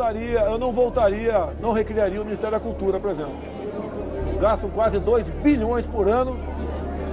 [0.00, 3.34] voltaria, eu não voltaria, não recriaria o Ministério da Cultura, por exemplo.
[4.40, 6.38] Gastam quase 2 bilhões por ano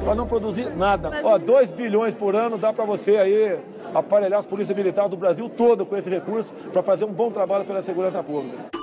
[0.06, 1.12] para não produzir nada.
[1.22, 3.60] Ó, 2 bilhões por ano dá para você aí
[3.94, 7.66] aparelhar as polícias militares do Brasil todo com esse recurso para fazer um bom trabalho
[7.66, 8.77] pela segurança pública.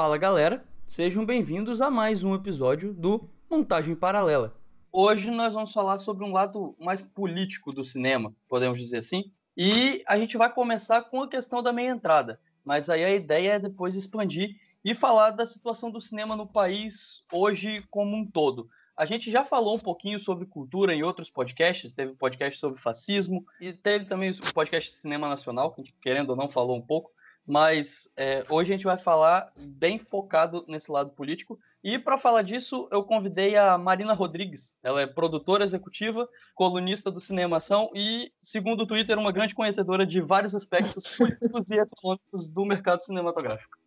[0.00, 4.54] Fala galera, sejam bem-vindos a mais um episódio do Montagem Paralela.
[4.92, 10.00] Hoje nós vamos falar sobre um lado mais político do cinema, podemos dizer assim, e
[10.06, 13.58] a gente vai começar com a questão da meia entrada, mas aí a ideia é
[13.58, 18.68] depois expandir e falar da situação do cinema no país hoje como um todo.
[18.96, 22.80] A gente já falou um pouquinho sobre cultura em outros podcasts, teve um podcast sobre
[22.80, 27.10] fascismo e teve também o podcast Cinema Nacional, que querendo ou não falou um pouco,
[27.48, 31.58] mas é, hoje a gente vai falar bem focado nesse lado político.
[31.82, 34.76] E para falar disso, eu convidei a Marina Rodrigues.
[34.82, 40.20] Ela é produtora executiva, colunista do Cinemação e, segundo o Twitter, uma grande conhecedora de
[40.20, 43.78] vários aspectos políticos e econômicos do mercado cinematográfico.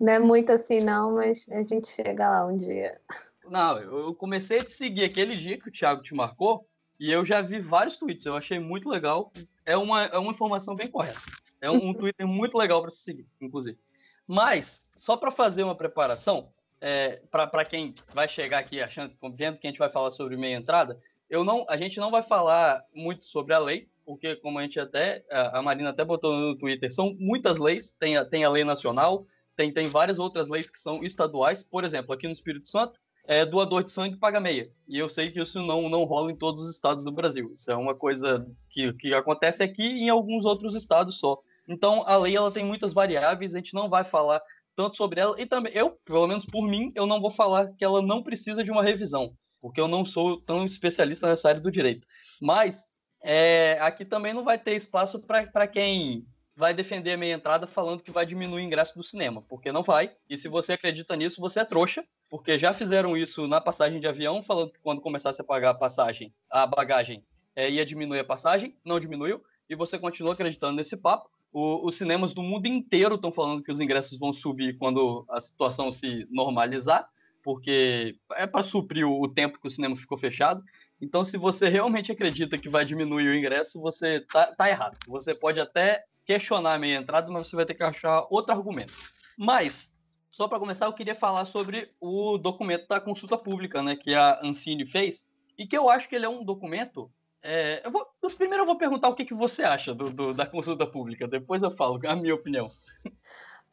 [0.00, 2.98] Não é muito assim, não, mas a gente chega lá um dia.
[3.44, 6.66] Não, eu comecei a te seguir aquele dia que o Thiago te marcou
[6.98, 8.24] e eu já vi vários tweets.
[8.24, 9.30] Eu achei muito legal.
[9.66, 11.20] É uma, é uma informação bem correta.
[11.62, 13.78] É um, Twitter muito legal para se seguir, inclusive.
[14.26, 19.66] Mas, só para fazer uma preparação, é, para quem vai chegar aqui achando, vendo que
[19.68, 23.24] a gente vai falar sobre meia entrada, eu não, a gente não vai falar muito
[23.26, 27.16] sobre a lei, porque como a gente até, a Marina até botou no Twitter, são
[27.18, 31.04] muitas leis, tem a, tem a lei nacional, tem, tem várias outras leis que são
[31.04, 34.70] estaduais, por exemplo, aqui no Espírito Santo, é, doador de sangue paga meia.
[34.88, 37.52] E eu sei que isso não, não rola em todos os estados do Brasil.
[37.54, 41.40] Isso é uma coisa que, que acontece aqui e em alguns outros estados só.
[41.68, 44.40] Então, a lei ela tem muitas variáveis, a gente não vai falar
[44.74, 47.84] tanto sobre ela e também eu, pelo menos por mim, eu não vou falar que
[47.84, 51.70] ela não precisa de uma revisão, porque eu não sou tão especialista nessa área do
[51.70, 52.06] direito.
[52.40, 52.86] Mas
[53.22, 58.02] é, aqui também não vai ter espaço para quem vai defender a meia entrada falando
[58.02, 60.14] que vai diminuir o ingresso do cinema, porque não vai.
[60.28, 64.06] E se você acredita nisso, você é trouxa, porque já fizeram isso na passagem de
[64.06, 68.24] avião, falando que quando começasse a pagar a passagem, a bagagem é, ia diminuir a
[68.24, 71.30] passagem, não diminuiu, e você continua acreditando nesse papo.
[71.52, 75.40] O, os cinemas do mundo inteiro estão falando que os ingressos vão subir quando a
[75.40, 77.06] situação se normalizar,
[77.42, 80.62] porque é para suprir o, o, tempo que o cinema ficou fechado.
[81.00, 84.96] Então, se você realmente acredita que vai diminuir o ingresso, você tá, tá errado.
[85.08, 88.94] Você pode até questionar a meia entrada, mas você vai ter que achar outro argumento.
[89.36, 89.94] Mas,
[90.30, 94.40] só para começar, eu queria falar sobre o documento da consulta pública, né, que a
[94.42, 95.26] Ancine fez,
[95.58, 97.10] e que eu acho que ele é um documento
[97.42, 100.46] é, eu vou, primeiro eu vou perguntar o que, que você acha do, do, da
[100.46, 102.68] consulta pública, depois eu falo a minha opinião.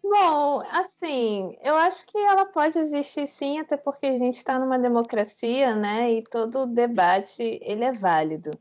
[0.02, 4.80] Bom, assim, eu acho que ela pode existir sim, até porque a gente está numa
[4.80, 6.12] democracia, né?
[6.12, 8.52] E todo debate ele é válido.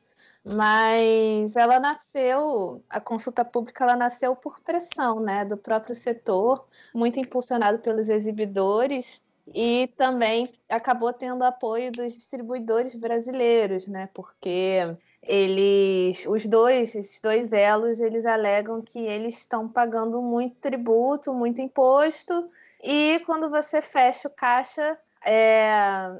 [0.44, 7.18] Mas ela nasceu, a consulta pública ela nasceu por pressão, né, do próprio setor, muito
[7.20, 9.20] impulsionado pelos exibidores
[9.54, 14.08] e também acabou tendo apoio dos distribuidores brasileiros, né?
[14.12, 21.34] Porque eles, os dois, esses dois elos, eles alegam que eles estão pagando muito tributo,
[21.34, 22.50] muito imposto,
[22.82, 25.70] e quando você fecha o caixa, é,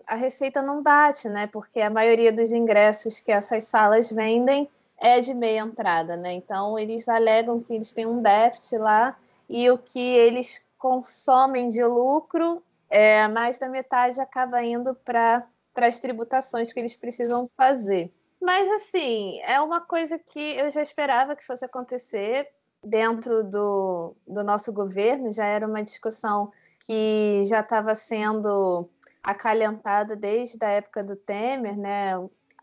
[0.06, 1.46] a receita não bate, né?
[1.46, 4.68] Porque a maioria dos ingressos que essas salas vendem
[5.00, 6.32] é de meia entrada, né?
[6.32, 9.16] Então eles alegam que eles têm um déficit lá
[9.48, 16.00] e o que eles consomem de lucro é, mais da metade acaba indo para as
[16.00, 18.12] tributações que eles precisam fazer.
[18.40, 22.48] Mas, assim, é uma coisa que eu já esperava que fosse acontecer
[22.82, 26.52] dentro do, do nosso governo, já era uma discussão
[26.86, 28.88] que já estava sendo
[29.22, 32.16] acalentada desde a época do Temer, né?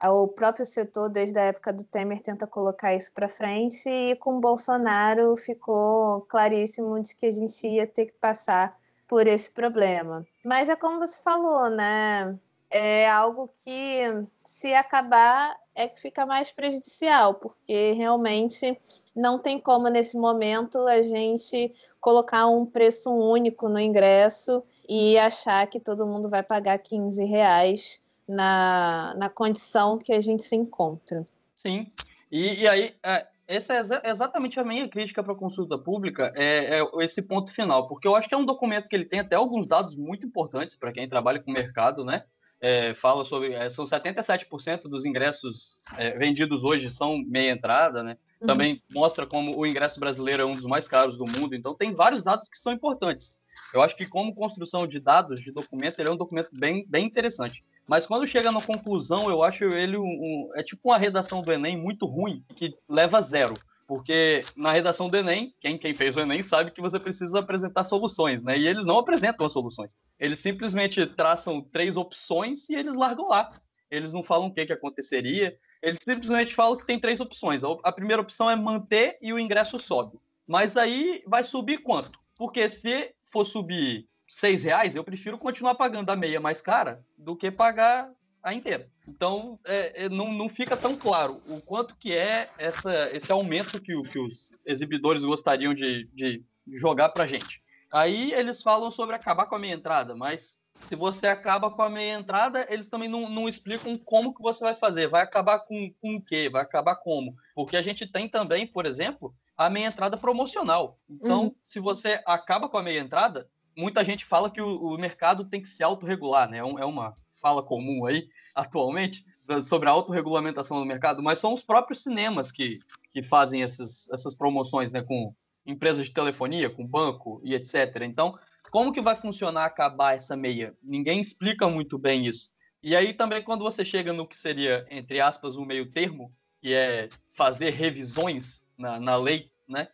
[0.03, 4.39] O próprio setor, desde a época do Temer, tenta colocar isso para frente, e com
[4.39, 8.77] Bolsonaro ficou claríssimo de que a gente ia ter que passar
[9.07, 10.25] por esse problema.
[10.43, 12.37] Mas é como você falou, né?
[12.69, 14.01] É algo que,
[14.43, 18.79] se acabar, é que fica mais prejudicial, porque realmente
[19.15, 25.65] não tem como, nesse momento, a gente colocar um preço único no ingresso e achar
[25.67, 31.25] que todo mundo vai pagar 15 reais na, na condição que a gente se encontra.
[31.55, 31.87] Sim.
[32.31, 36.33] E, e aí, é, essa é exa exatamente a minha crítica para a consulta pública,
[36.35, 39.19] é, é, esse ponto final, porque eu acho que é um documento que ele tem
[39.19, 42.23] até alguns dados muito importantes para quem trabalha com o mercado, né?
[42.59, 48.17] É, fala sobre, é, são 77% dos ingressos é, vendidos hoje são meia entrada, né?
[48.41, 48.47] Uhum.
[48.47, 51.55] Também mostra como o ingresso brasileiro é um dos mais caros do mundo.
[51.55, 53.39] Então, tem vários dados que são importantes.
[53.73, 57.05] Eu acho que, como construção de dados, de documento, ele é um documento bem, bem
[57.05, 57.63] interessante.
[57.87, 61.51] Mas quando chega na conclusão, eu acho ele um, um, é tipo uma redação do
[61.51, 63.53] Enem muito ruim, que leva zero.
[63.87, 67.83] Porque na redação do Enem, quem, quem fez o Enem sabe que você precisa apresentar
[67.83, 68.57] soluções, né?
[68.57, 69.95] E eles não apresentam as soluções.
[70.19, 73.47] Eles simplesmente traçam três opções e eles largam lá.
[73.91, 75.55] Eles não falam o que, que aconteceria.
[75.83, 77.63] Eles simplesmente falam que tem três opções.
[77.63, 80.17] A primeira opção é manter e o ingresso sobe.
[80.47, 82.19] Mas aí vai subir quanto?
[82.35, 87.37] Porque se for subir seis reais, eu prefiro continuar pagando a meia mais cara do
[87.37, 88.11] que pagar
[88.43, 88.89] a inteira.
[89.07, 93.81] Então, é, é, não, não fica tão claro o quanto que é essa, esse aumento
[93.81, 97.63] que, que os exibidores gostariam de, de jogar para gente.
[97.89, 101.89] Aí eles falam sobre acabar com a meia entrada, mas se você acaba com a
[101.89, 105.07] meia entrada, eles também não, não explicam como que você vai fazer.
[105.07, 106.49] Vai acabar com, com o quê?
[106.51, 107.33] Vai acabar como?
[107.55, 110.99] Porque a gente tem também, por exemplo, a meia entrada promocional.
[111.09, 111.55] Então, uhum.
[111.65, 115.61] se você acaba com a meia entrada, muita gente fala que o, o mercado tem
[115.61, 116.59] que se autorregular, né?
[116.59, 119.25] É, um, é uma fala comum aí atualmente
[119.63, 122.79] sobre a autorregulamentação do mercado, mas são os próprios cinemas que,
[123.11, 125.01] que fazem essas, essas promoções, né?
[125.01, 125.33] Com
[125.65, 128.01] empresas de telefonia, com banco e etc.
[128.01, 128.37] Então,
[128.71, 130.75] como que vai funcionar acabar essa meia?
[130.81, 132.49] Ninguém explica muito bem isso.
[132.81, 136.31] E aí também quando você chega no que seria, entre aspas, um meio termo,
[136.61, 139.87] que é fazer revisões na, na lei, né?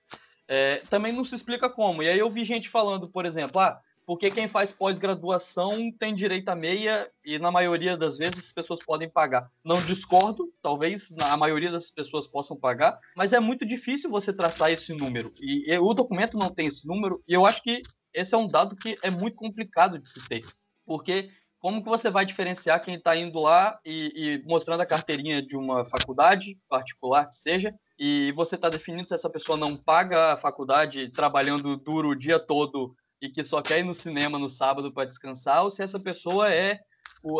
[0.53, 2.03] É, também não se explica como.
[2.03, 6.49] E aí eu vi gente falando, por exemplo, ah, porque quem faz pós-graduação tem direito
[6.49, 9.49] a meia e na maioria das vezes as pessoas podem pagar.
[9.63, 14.69] Não discordo, talvez a maioria das pessoas possam pagar, mas é muito difícil você traçar
[14.69, 15.31] esse número.
[15.41, 18.47] E, e o documento não tem esse número, e eu acho que esse é um
[18.47, 20.43] dado que é muito complicado de se ter.
[20.85, 21.29] Porque
[21.61, 25.55] como que você vai diferenciar quem está indo lá e, e mostrando a carteirinha de
[25.55, 30.37] uma faculdade particular que seja, e você está definindo se essa pessoa não paga a
[30.37, 34.91] faculdade trabalhando duro o dia todo e que só quer ir no cinema no sábado
[34.91, 36.79] para descansar, ou se essa pessoa é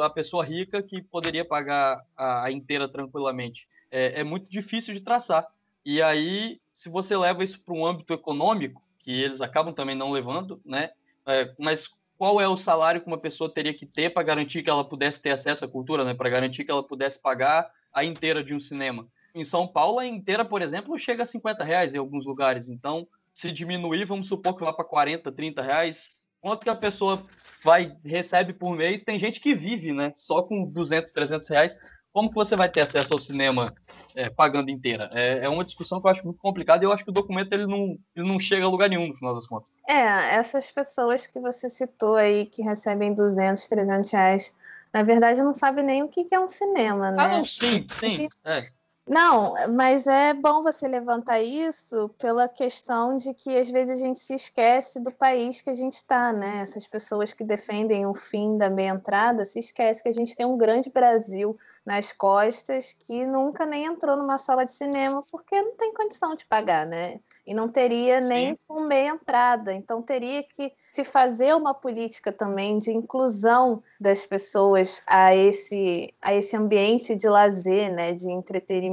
[0.03, 3.67] a pessoa rica que poderia pagar a, inteira tranquilamente.
[3.89, 5.47] É, é, muito difícil de traçar.
[5.83, 10.11] E aí, se você leva isso para um âmbito econômico, que eles acabam também não
[10.11, 10.91] levando, né?
[11.25, 14.69] É, mas qual é o salário que uma pessoa teria que ter para garantir que
[14.69, 16.13] ela pudesse ter acesso à cultura, né?
[16.13, 19.07] Para garantir que ela pudesse pagar a inteira de um cinema?
[19.33, 22.69] Em São Paulo, a inteira, por exemplo, chega a 50 reais em alguns lugares.
[22.69, 26.09] Então, se diminuir, vamos supor que vá para 40, 30 reais,
[26.41, 27.23] quanto que a pessoa
[27.63, 29.03] vai recebe por mês?
[29.03, 30.13] Tem gente que vive, né?
[30.15, 31.77] Só com 200, 300 reais.
[32.11, 33.73] Como que você vai ter acesso ao cinema
[34.15, 35.07] é, pagando inteira?
[35.13, 37.53] É, é, uma discussão que eu acho muito complicada e eu acho que o documento
[37.53, 39.71] ele não, ele não chega a lugar nenhum, no final das contas.
[39.87, 44.55] É, essas pessoas que você citou aí, que recebem 200, 300 reais,
[44.93, 47.17] na verdade não sabem nem o que é um cinema, né?
[47.23, 48.27] Ah, não, sim, sim.
[48.43, 48.67] É.
[49.07, 54.19] Não, mas é bom você levantar isso pela questão de que às vezes a gente
[54.19, 56.59] se esquece do país que a gente está, né?
[56.61, 60.45] Essas pessoas que defendem o fim da meia entrada se esquecem que a gente tem
[60.45, 65.75] um grande Brasil nas costas que nunca nem entrou numa sala de cinema porque não
[65.75, 67.19] tem condição de pagar, né?
[67.45, 68.29] E não teria Sim.
[68.29, 69.73] nem com meia entrada.
[69.73, 76.35] Então teria que se fazer uma política também de inclusão das pessoas a esse, a
[76.35, 78.13] esse ambiente de lazer, né?
[78.13, 78.90] De entretenimento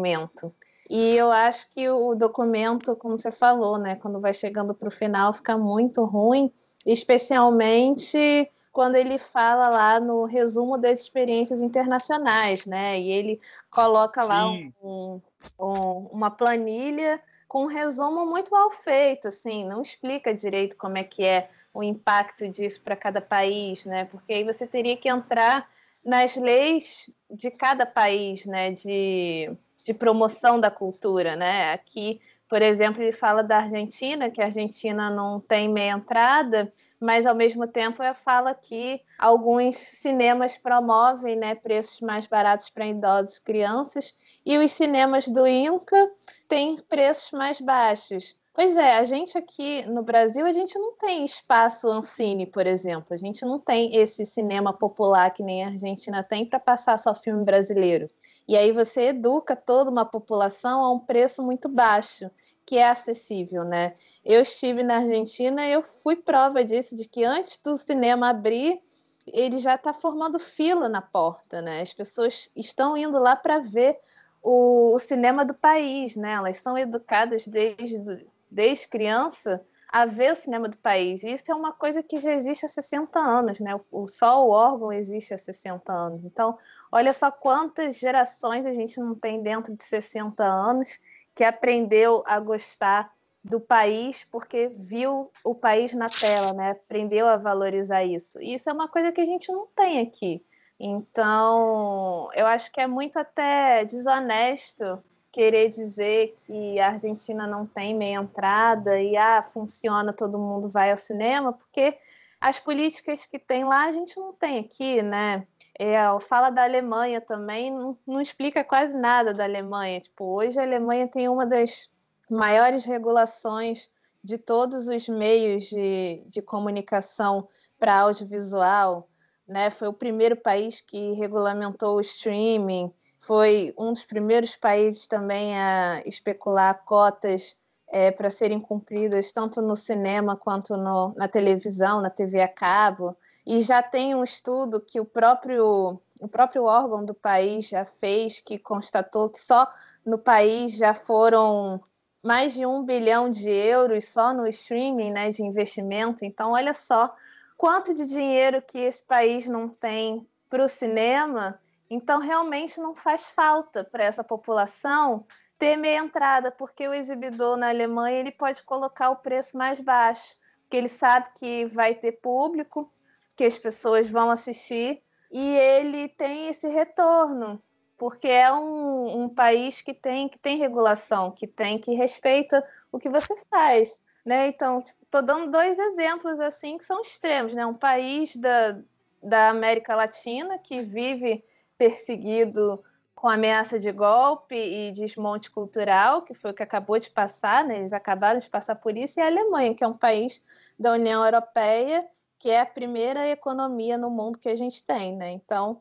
[0.91, 4.91] e eu acho que o documento, como você falou, né, quando vai chegando para o
[4.91, 6.51] final, fica muito ruim,
[6.87, 12.99] especialmente quando ele fala lá no resumo das experiências internacionais, né?
[12.99, 13.41] E ele
[13.71, 14.29] coloca Sim.
[14.29, 15.21] lá um,
[15.59, 21.05] um, uma planilha com um resumo muito mal feito, assim, não explica direito como é
[21.05, 24.05] que é o impacto disso para cada país, né?
[24.05, 25.69] Porque aí você teria que entrar
[26.05, 28.71] nas leis de cada país, né?
[28.71, 29.51] De
[29.85, 31.73] de promoção da cultura, né?
[31.73, 37.27] Aqui, por exemplo, ele fala da Argentina, que a Argentina não tem meia entrada, mas
[37.27, 43.37] ao mesmo tempo ele fala que alguns cinemas promovem né, preços mais baratos para idosos
[43.37, 46.11] e crianças, e os cinemas do Inca
[46.49, 48.37] têm preços mais baixos.
[48.61, 53.15] Pois é, a gente aqui no Brasil, a gente não tem espaço Ancine, por exemplo.
[53.15, 57.15] A gente não tem esse cinema popular que nem a Argentina tem para passar só
[57.15, 58.11] filme brasileiro.
[58.49, 62.29] E aí você educa toda uma população a um preço muito baixo,
[62.67, 63.95] que é acessível, né?
[64.25, 68.83] Eu estive na Argentina e eu fui prova disso, de que antes do cinema abrir,
[69.25, 71.81] ele já está formando fila na porta, né?
[71.81, 74.01] As pessoas estão indo lá para ver
[74.43, 76.33] o, cinema do país, né?
[76.33, 81.23] Elas são educadas desde, desde criança a ver o cinema do país.
[81.23, 83.79] E isso é uma coisa que já existe há 60 anos, né?
[83.91, 86.25] O, só o órgão existe há 60 anos.
[86.25, 86.59] Então,
[86.93, 90.99] olha só quantas gerações a gente não tem dentro de 60 anos
[91.35, 93.13] que aprendeu a gostar
[93.43, 96.73] do país porque viu o país na tela, né?
[96.73, 98.39] Aprendeu a valorizar isso.
[98.43, 100.45] E isso é uma coisa que a gente não tem aqui.
[100.79, 107.97] Então, eu acho que é muito até desonesto querer dizer que a Argentina não tem
[107.97, 111.97] meia entrada e ah, funciona, todo mundo vai ao cinema, porque
[112.41, 115.47] as políticas que tem lá a gente não tem aqui, né?
[115.79, 120.01] É, fala da Alemanha também, não, não explica quase nada da Alemanha.
[120.01, 121.89] Tipo, hoje a Alemanha tem uma das
[122.29, 123.91] maiores regulações
[124.23, 129.09] de todos os meios de, de comunicação para audiovisual.
[129.49, 129.71] Né?
[129.71, 136.03] Foi o primeiro país que regulamentou o streaming, foi um dos primeiros países também a
[136.05, 137.57] especular cotas
[137.91, 143.17] é, para serem cumpridas tanto no cinema quanto no, na televisão, na TV a cabo.
[143.47, 148.41] E já tem um estudo que o próprio, o próprio órgão do país já fez,
[148.41, 149.67] que constatou que só
[150.05, 151.81] no país já foram
[152.23, 156.25] mais de um bilhão de euros só no streaming né, de investimento.
[156.25, 157.15] Então, olha só
[157.59, 161.61] quanto de dinheiro que esse país não tem para o cinema.
[161.91, 165.27] Então, realmente não faz falta para essa população
[165.59, 170.37] ter meia entrada, porque o exibidor na Alemanha ele pode colocar o preço mais baixo,
[170.61, 172.93] porque ele sabe que vai ter público,
[173.35, 177.61] que as pessoas vão assistir e ele tem esse retorno,
[177.97, 182.99] porque é um, um país que tem que tem regulação, que tem que respeita o
[182.99, 184.47] que você faz, né?
[184.47, 187.65] Então, tipo, dando dois exemplos assim que são extremos, né?
[187.65, 188.79] Um país da,
[189.23, 191.43] da América Latina que vive
[191.77, 192.83] perseguido
[193.15, 197.79] com ameaça de golpe e desmonte cultural, que foi o que acabou de passar, né?
[197.79, 200.41] eles acabaram de passar por isso, e a Alemanha, que é um país
[200.79, 202.07] da União Europeia,
[202.39, 205.17] que é a primeira economia no mundo que a gente tem.
[205.17, 205.33] Né?
[205.33, 205.81] Então,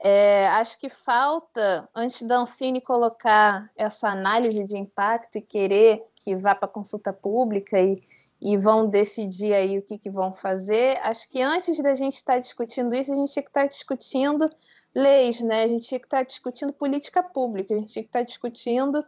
[0.00, 6.34] é, acho que falta, antes da Ancine colocar essa análise de impacto e querer que
[6.36, 8.02] vá para consulta pública e,
[8.40, 12.34] e vão decidir aí o que, que vão fazer, acho que antes da gente estar
[12.34, 14.50] tá discutindo isso, a gente tinha que estar tá discutindo
[14.94, 15.64] leis, né?
[15.64, 19.04] A gente tinha que estar tá discutindo política pública, a gente tinha que estar discutindo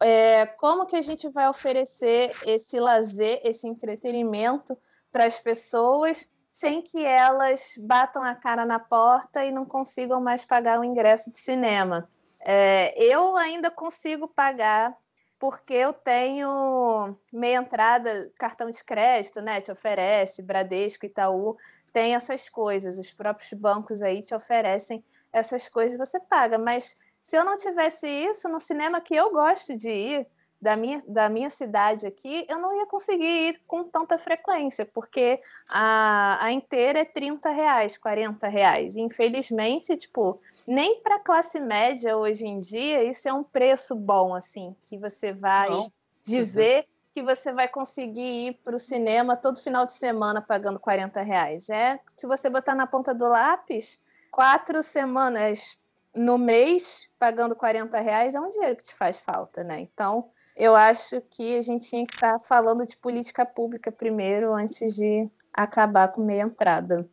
[0.00, 4.76] é, como que a gente vai oferecer esse lazer, esse entretenimento
[5.10, 10.44] para as pessoas sem que elas batam a cara na porta e não consigam mais
[10.44, 12.08] pagar o ingresso de cinema.
[12.44, 14.96] É, eu ainda consigo pagar
[15.42, 19.60] porque eu tenho meia entrada, cartão de crédito, né?
[19.60, 21.56] Te oferece, Bradesco, Itaú,
[21.92, 22.96] tem essas coisas.
[22.96, 26.58] Os próprios bancos aí te oferecem essas coisas, você paga.
[26.58, 26.94] Mas
[27.24, 30.26] se eu não tivesse isso no cinema que eu gosto de ir,
[30.60, 35.42] da minha, da minha cidade aqui, eu não ia conseguir ir com tanta frequência, porque
[35.68, 38.96] a, a inteira é 30 reais, 40 reais.
[38.96, 44.76] infelizmente, tipo, nem para classe média hoje em dia isso é um preço bom, assim,
[44.82, 45.92] que você vai não.
[46.24, 51.20] dizer que você vai conseguir ir para o cinema todo final de semana pagando 40
[51.20, 51.68] reais.
[51.68, 54.00] É, se você botar na ponta do lápis,
[54.30, 55.78] quatro semanas
[56.14, 59.80] no mês pagando 40 reais é um dinheiro que te faz falta, né?
[59.80, 64.54] Então, eu acho que a gente tinha que estar tá falando de política pública primeiro
[64.54, 67.08] antes de acabar com meia entrada.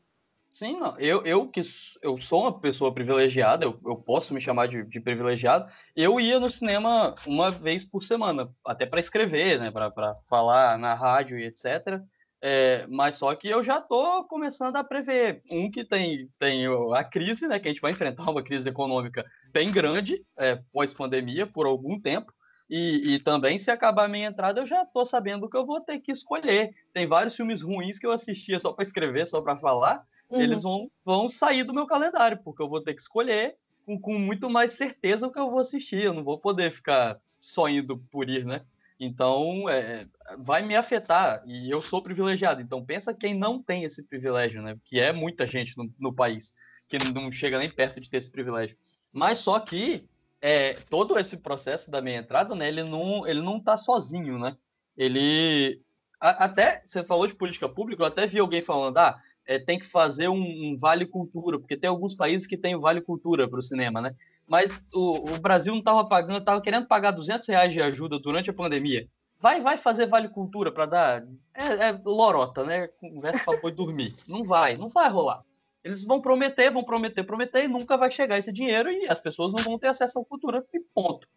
[0.60, 0.94] Sim, não.
[1.00, 1.62] Eu, eu que
[2.01, 5.72] eu sou uma pessoa privilegiada, eu, eu posso me chamar de, de privilegiado.
[5.96, 10.94] Eu ia no cinema uma vez por semana, até para escrever, né, para falar na
[10.94, 12.01] rádio e etc.
[12.42, 17.06] É, mas só que eu já estou começando a prever um que tem, tem a
[17.06, 21.68] crise, né, que a gente vai enfrentar uma crise econômica bem grande é, pós-pandemia por
[21.68, 22.34] algum tempo.
[22.70, 25.80] E, e, também, se acabar a minha entrada, eu já estou sabendo que eu vou
[25.80, 26.75] ter que escolher.
[26.94, 30.41] Tem vários filmes ruins que eu assistia só para escrever, só para falar, uhum.
[30.41, 33.55] eles vão, vão sair do meu calendário, porque eu vou ter que escolher
[33.86, 36.03] com, com muito mais certeza o que eu vou assistir.
[36.03, 38.62] Eu não vou poder ficar só indo por ir, né?
[39.00, 40.05] Então, é,
[40.38, 41.41] vai me afetar.
[41.45, 42.62] E eu sou privilegiado.
[42.62, 44.77] Então, pensa quem não tem esse privilégio, né?
[44.83, 46.53] Que é muita gente no, no país
[46.88, 48.75] que não chega nem perto de ter esse privilégio.
[49.12, 50.07] Mas só que
[50.41, 52.67] é, todo esse processo da minha entrada, né?
[52.67, 54.57] Ele não, ele não tá sozinho, né?
[54.98, 55.81] Ele
[56.19, 59.17] a, até você falou de política pública, eu até vi alguém falando, ah,
[59.50, 63.01] é, tem que fazer um, um, vale cultura, porque tem alguns países que tem vale
[63.01, 64.13] cultura para o cinema, né?
[64.48, 68.51] Mas o, o Brasil não estava pagando, estava querendo pagar 200 reais de ajuda durante
[68.51, 69.08] a pandemia.
[69.39, 71.24] Vai, vai fazer vale cultura para dar.
[71.56, 72.89] É, é, lorota, né?
[72.89, 74.13] Conversa para depois dormir.
[74.27, 75.44] Não vai, não vai rolar.
[75.84, 79.51] Eles vão prometer, vão prometer, prometer e nunca vai chegar esse dinheiro e as pessoas
[79.51, 81.27] não vão ter acesso à cultura e ponto.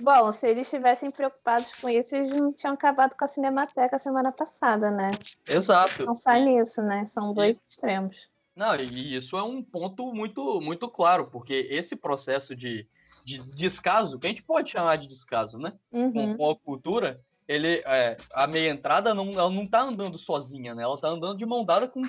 [0.00, 4.30] Bom, se eles estivessem preocupados com isso, eles não tinham acabado com a Cinemateca semana
[4.30, 5.10] passada, né?
[5.46, 6.04] Exato.
[6.04, 7.06] Não sai nisso, né?
[7.06, 7.62] São dois e...
[7.68, 8.30] extremos.
[8.54, 12.88] Não, e isso é um ponto muito, muito claro, porque esse processo de,
[13.24, 15.74] de descaso, que a gente pode chamar de descaso, né?
[15.92, 16.12] Uhum.
[16.12, 20.74] Com, com, a cultura, ele, é, a meia entrada não, ela não tá andando sozinha,
[20.74, 20.82] né?
[20.82, 22.00] Ela tá andando de mão dada com,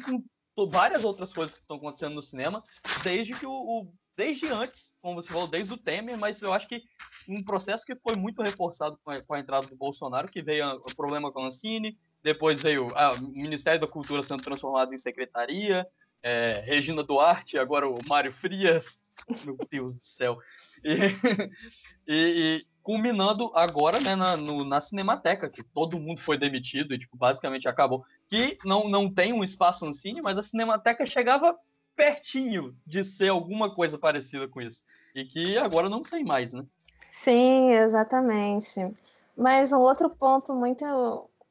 [0.55, 2.63] com várias outras coisas que estão acontecendo no cinema,
[3.03, 6.67] desde que o, o, desde antes, como você falou, desde o Temer, mas eu acho
[6.67, 6.83] que
[7.29, 10.65] um processo que foi muito reforçado com a, com a entrada do Bolsonaro, que veio
[10.71, 15.87] o problema com a Ancine, depois veio o Ministério da Cultura sendo transformado em secretaria,
[16.23, 18.99] é, Regina Duarte, agora o Mário Frias,
[19.45, 20.39] meu Deus do céu,
[20.83, 20.95] e,
[22.07, 26.99] e, e culminando agora né, na, no, na Cinemateca, que todo mundo foi demitido e
[26.99, 29.91] tipo, basicamente acabou, que não, não tem um espaço no
[30.23, 31.55] mas a Cinemateca chegava
[31.97, 36.63] pertinho de ser alguma coisa parecida com isso, e que agora não tem mais, né?
[37.09, 38.79] Sim, exatamente.
[39.35, 40.85] Mas um outro ponto muito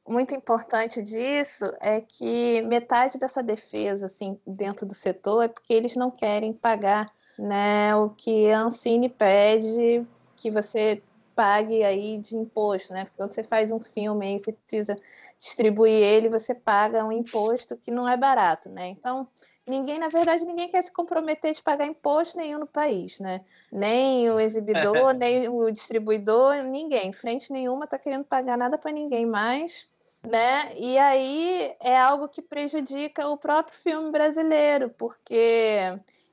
[0.08, 5.96] muito importante disso é que metade dessa defesa, assim, dentro do setor é porque eles
[5.96, 11.02] não querem pagar, né, o que a Ancine pede que você
[11.34, 13.04] pague aí de imposto, né?
[13.04, 14.96] Porque quando você faz um filme e você precisa
[15.38, 18.88] distribuir ele, você paga um imposto que não é barato, né?
[18.88, 19.28] Então,
[19.66, 23.44] ninguém, na verdade, ninguém quer se comprometer de pagar imposto nenhum no país, né?
[23.70, 29.26] Nem o exibidor, nem o distribuidor, ninguém, frente nenhuma está querendo pagar nada para ninguém
[29.26, 29.88] mais
[30.26, 30.74] né?
[30.76, 35.78] E aí é algo que prejudica o próprio filme brasileiro, porque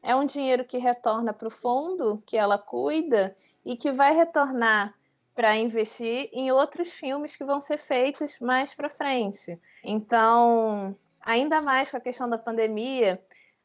[0.01, 4.93] é um dinheiro que retorna para o fundo, que ela cuida, e que vai retornar
[5.35, 9.59] para investir em outros filmes que vão ser feitos mais para frente.
[9.83, 13.21] Então, ainda mais com a questão da pandemia,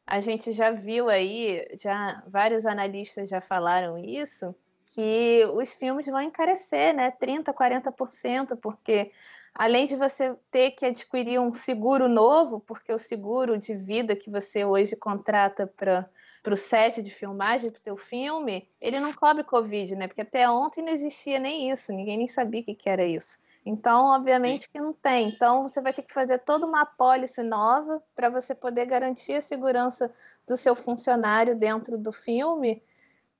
[0.06, 4.54] a gente já viu aí, já vários analistas já falaram isso,
[4.86, 7.10] que os filmes vão encarecer, né?
[7.10, 9.10] 30, 40%, porque
[9.54, 14.30] além de você ter que adquirir um seguro novo, porque o seguro de vida que
[14.30, 16.08] você hoje contrata para
[16.42, 20.06] para o set de filmagem para o teu filme, ele não cobre Covid, né?
[20.06, 23.38] Porque até ontem não existia nem isso, ninguém nem sabia o que, que era isso.
[23.68, 24.68] Então, obviamente Sim.
[24.72, 25.28] que não tem.
[25.28, 29.42] Então, você vai ter que fazer toda uma apólice nova para você poder garantir a
[29.42, 30.10] segurança
[30.46, 32.82] do seu funcionário dentro do filme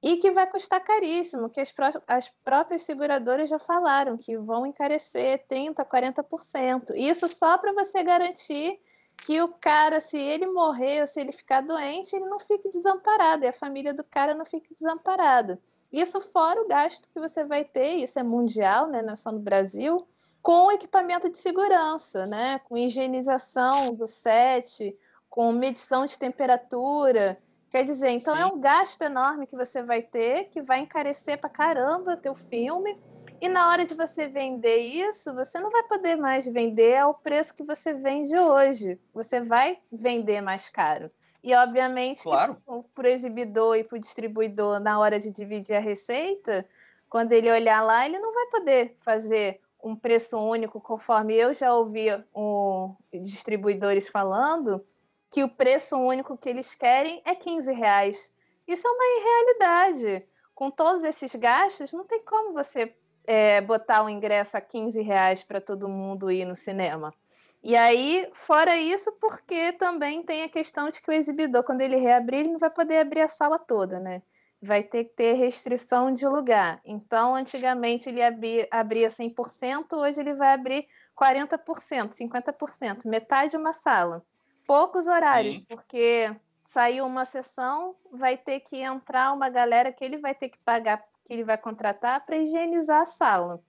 [0.03, 4.67] e que vai custar caríssimo, que as, pró as próprias seguradoras já falaram que vão
[4.67, 6.93] encarecer 30%, 40%.
[6.95, 8.79] Isso só para você garantir
[9.23, 13.45] que o cara, se ele morrer ou se ele ficar doente, ele não fique desamparado
[13.45, 15.59] e a família do cara não fique desamparada.
[15.91, 19.33] Isso fora o gasto que você vai ter, isso é mundial, né, não é só
[19.33, 20.07] no Brasil,
[20.43, 24.97] com equipamento de segurança, né, com higienização do set,
[25.29, 27.39] com medição de temperatura,
[27.71, 28.43] Quer dizer, então é Sim.
[28.45, 32.99] é um gasto enorme que você vai ter, que vai encarecer pra caramba teu filme.
[33.41, 37.55] E na hora de você vender isso, você não vai poder mais vender ao preço
[37.55, 38.99] que você vende hoje.
[39.13, 41.11] Você vai vender mais caro.
[41.45, 42.57] E obviamente, claro.
[42.95, 46.67] para o exibidor e para o distribuidor, na hora de dividir a receita,
[47.09, 51.73] quando ele olhar lá, ele não vai poder fazer um preço único, conforme eu já
[51.75, 54.85] ouvi um, distribuidores falando,
[55.31, 58.33] que o preço único que eles querem é 15 reais.
[58.67, 60.27] Isso é uma irrealidade.
[60.55, 65.45] Com todos esses gastos, não tem como você é, botar o ingresso a 15 reais
[65.45, 67.15] para todo mundo ir no cinema.
[67.63, 71.97] E aí, fora isso, porque também tem a questão de que o exibidor, quando ele
[71.97, 74.23] reabrir, ele não vai poder abrir a sala toda, né?
[74.61, 76.81] Vai ter que ter restrição de lugar.
[76.85, 83.73] Então, antigamente ele abria, abria 100%, hoje ele vai abrir 40%, 50%, metade de uma
[83.73, 84.25] sala
[84.69, 85.65] poucos horários, Sim.
[85.67, 90.59] porque saiu uma sessão, vai ter que entrar uma galera que ele vai ter que
[90.59, 93.63] pagar, que ele vai contratar para higienizar a sala.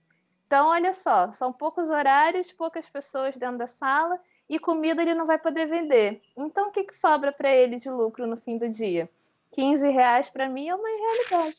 [0.46, 5.24] Então, olha só, são poucos horários, poucas pessoas dentro da sala e comida ele não
[5.24, 6.20] vai poder vender.
[6.36, 9.08] Então, o que, que sobra para ele de lucro no fim do dia?
[9.52, 11.56] 15 reais para mim é uma realidade.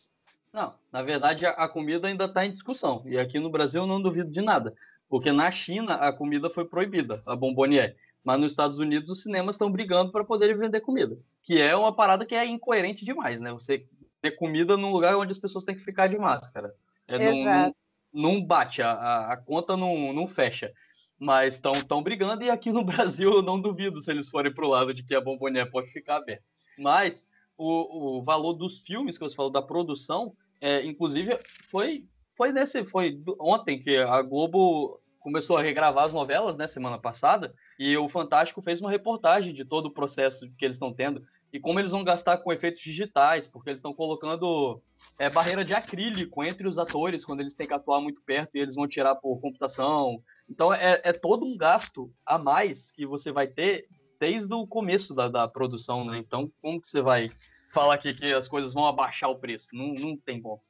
[0.54, 3.04] Não, na verdade a, a comida ainda está em discussão.
[3.06, 4.74] E aqui no Brasil eu não duvido de nada.
[5.10, 7.96] Porque na China a comida foi proibida, a bombonier.
[8.24, 11.94] Mas nos Estados Unidos os cinemas estão brigando para poderem vender comida, que é uma
[11.94, 13.52] parada que é incoerente demais, né?
[13.52, 13.86] Você
[14.22, 16.74] ter comida num lugar onde as pessoas têm que ficar de máscara.
[17.08, 17.76] É, não, não,
[18.14, 20.72] não, bate, a, a conta não, não fecha.
[21.18, 24.66] Mas estão tão brigando, e aqui no Brasil eu não duvido se eles forem para
[24.66, 26.44] o lado de que a bombonier pode ficar aberta.
[26.78, 27.26] Mas
[27.58, 31.38] o, o valor dos filmes que você falou, da produção, é, inclusive,
[31.70, 32.86] foi, foi nesse.
[32.86, 38.10] Foi ontem que a Globo começou a regravar as novelas, né, semana passada, e o
[38.10, 41.92] Fantástico fez uma reportagem de todo o processo que eles estão tendo e como eles
[41.92, 44.82] vão gastar com efeitos digitais, porque eles estão colocando
[45.20, 48.60] é, barreira de acrílico entre os atores quando eles têm que atuar muito perto e
[48.60, 50.22] eles vão tirar por computação.
[50.50, 53.88] Então é, é todo um gasto a mais que você vai ter
[54.22, 56.20] desde o começo da, da produção, né?
[56.20, 57.28] Então, como que você vai
[57.74, 59.70] falar aqui que as coisas vão abaixar o preço.
[59.74, 60.62] Não, não tem como.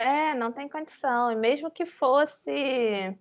[0.00, 1.30] É, não tem condição.
[1.30, 3.16] E mesmo que fosse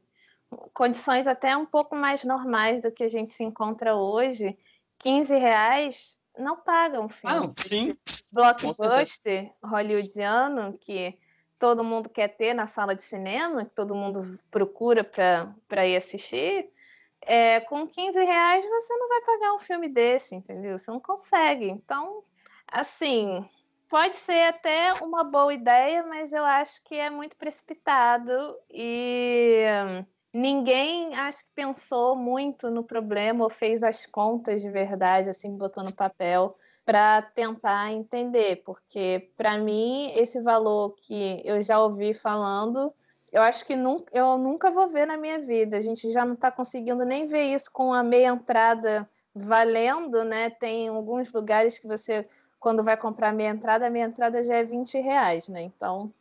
[0.74, 4.58] condições até um pouco mais normais do que a gente se encontra hoje,
[4.98, 7.54] 15 reais não paga um filme.
[7.56, 7.92] Ah, sim.
[8.32, 11.16] Blockbuster hollywoodiano que
[11.60, 14.20] todo mundo quer ter na sala de cinema, que todo mundo
[14.50, 16.70] procura para ir assistir,
[17.26, 20.78] é, com 15 reais você não vai pagar um filme desse, entendeu?
[20.78, 21.68] Você não consegue.
[21.70, 22.24] Então,
[22.68, 23.44] assim,
[23.90, 28.32] pode ser até uma boa ideia, mas eu acho que é muito precipitado
[28.70, 29.64] e
[30.32, 35.84] ninguém acho que pensou muito no problema ou fez as contas de verdade, assim, botou
[35.84, 42.94] no papel para tentar entender, porque para mim esse valor que eu já ouvi falando,
[43.36, 45.76] eu acho que nunca, eu nunca vou ver na minha vida.
[45.76, 50.50] A gente já não está conseguindo nem ver isso com a meia entrada valendo, né?
[50.50, 52.26] Tem alguns lugares que você,
[52.58, 55.62] quando vai comprar meia entrada, a meia entrada já é 20 reais, né?
[55.64, 56.14] Então,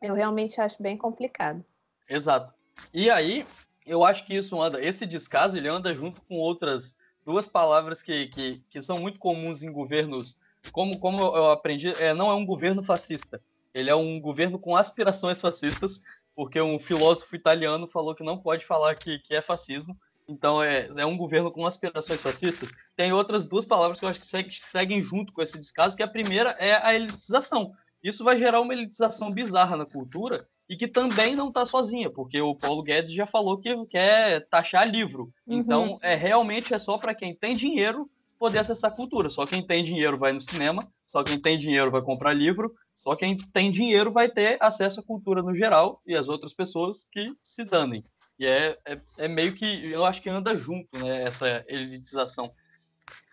[0.00, 1.62] eu realmente acho bem complicado.
[2.08, 2.54] Exato.
[2.94, 3.44] E aí,
[3.84, 8.28] eu acho que isso anda, esse descaso, ele anda junto com outras duas palavras que,
[8.28, 10.40] que, que são muito comuns em governos,
[10.72, 13.42] como, como eu aprendi, é, não é um governo fascista,
[13.74, 16.00] ele é um governo com aspirações fascistas,
[16.34, 19.96] porque um filósofo italiano falou que não pode falar que, que é fascismo,
[20.28, 22.70] então é, é um governo com aspirações fascistas.
[22.96, 26.02] Tem outras duas palavras que eu acho que seguem, seguem junto com esse descaso, que
[26.02, 27.72] a primeira é a elitização.
[28.02, 32.40] Isso vai gerar uma elitização bizarra na cultura, e que também não está sozinha, porque
[32.40, 35.32] o Paulo Guedes já falou que quer taxar livro.
[35.46, 35.58] Uhum.
[35.58, 39.28] Então, é realmente é só para quem tem dinheiro poder acessar a cultura.
[39.28, 43.16] Só quem tem dinheiro vai no cinema, só quem tem dinheiro vai comprar livro, só
[43.16, 47.34] quem tem dinheiro vai ter acesso à cultura no geral e as outras pessoas que
[47.42, 48.02] se danem.
[48.38, 52.52] E é, é, é meio que, eu acho que anda junto, né, essa elitização.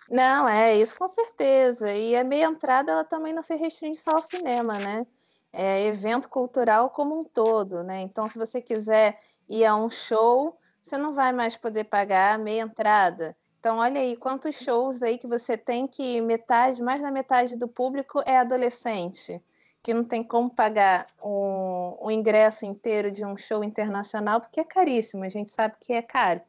[0.09, 1.93] Não, é isso com certeza.
[1.93, 5.05] E a meia entrada ela também não se restringe só ao cinema, né?
[5.51, 8.01] é, evento cultural como um todo, né?
[8.01, 12.61] Então, se você quiser ir a um show, você não vai mais poder pagar meia
[12.61, 13.35] entrada.
[13.59, 17.67] Então, olha aí quantos shows aí que você tem que metade, mais da metade do
[17.67, 19.41] público é adolescente,
[19.81, 24.63] que não tem como pagar um, um ingresso inteiro de um show internacional, porque é
[24.63, 26.41] caríssimo, a gente sabe que é caro.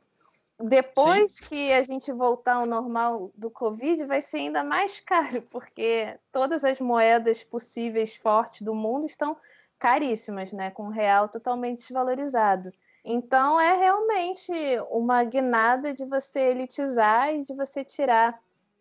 [0.62, 1.44] Depois Sim.
[1.44, 6.64] que a gente voltar ao normal do Covid, vai ser ainda mais caro, porque todas
[6.64, 9.36] as moedas possíveis fortes do mundo estão
[9.78, 10.70] caríssimas, né?
[10.70, 12.70] Com o real totalmente desvalorizado.
[13.02, 14.52] Então é realmente
[14.90, 18.38] uma guinada de você elitizar e de você tirar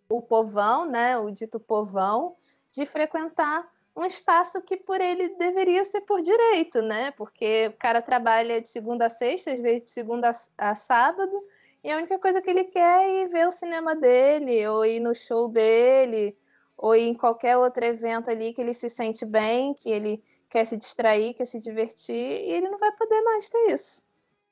[0.09, 1.17] o povão, né?
[1.17, 2.35] O dito povão,
[2.73, 7.11] de frequentar um espaço que por ele deveria ser por direito, né?
[7.11, 11.43] Porque o cara trabalha de segunda a sexta, às vezes de segunda a sábado
[11.83, 14.99] e a única coisa que ele quer é ir ver o cinema dele, ou ir
[14.99, 16.35] no show dele,
[16.77, 20.65] ou ir em qualquer outro evento ali que ele se sente bem, que ele quer
[20.65, 24.03] se distrair, quer se divertir, e ele não vai poder mais ter isso.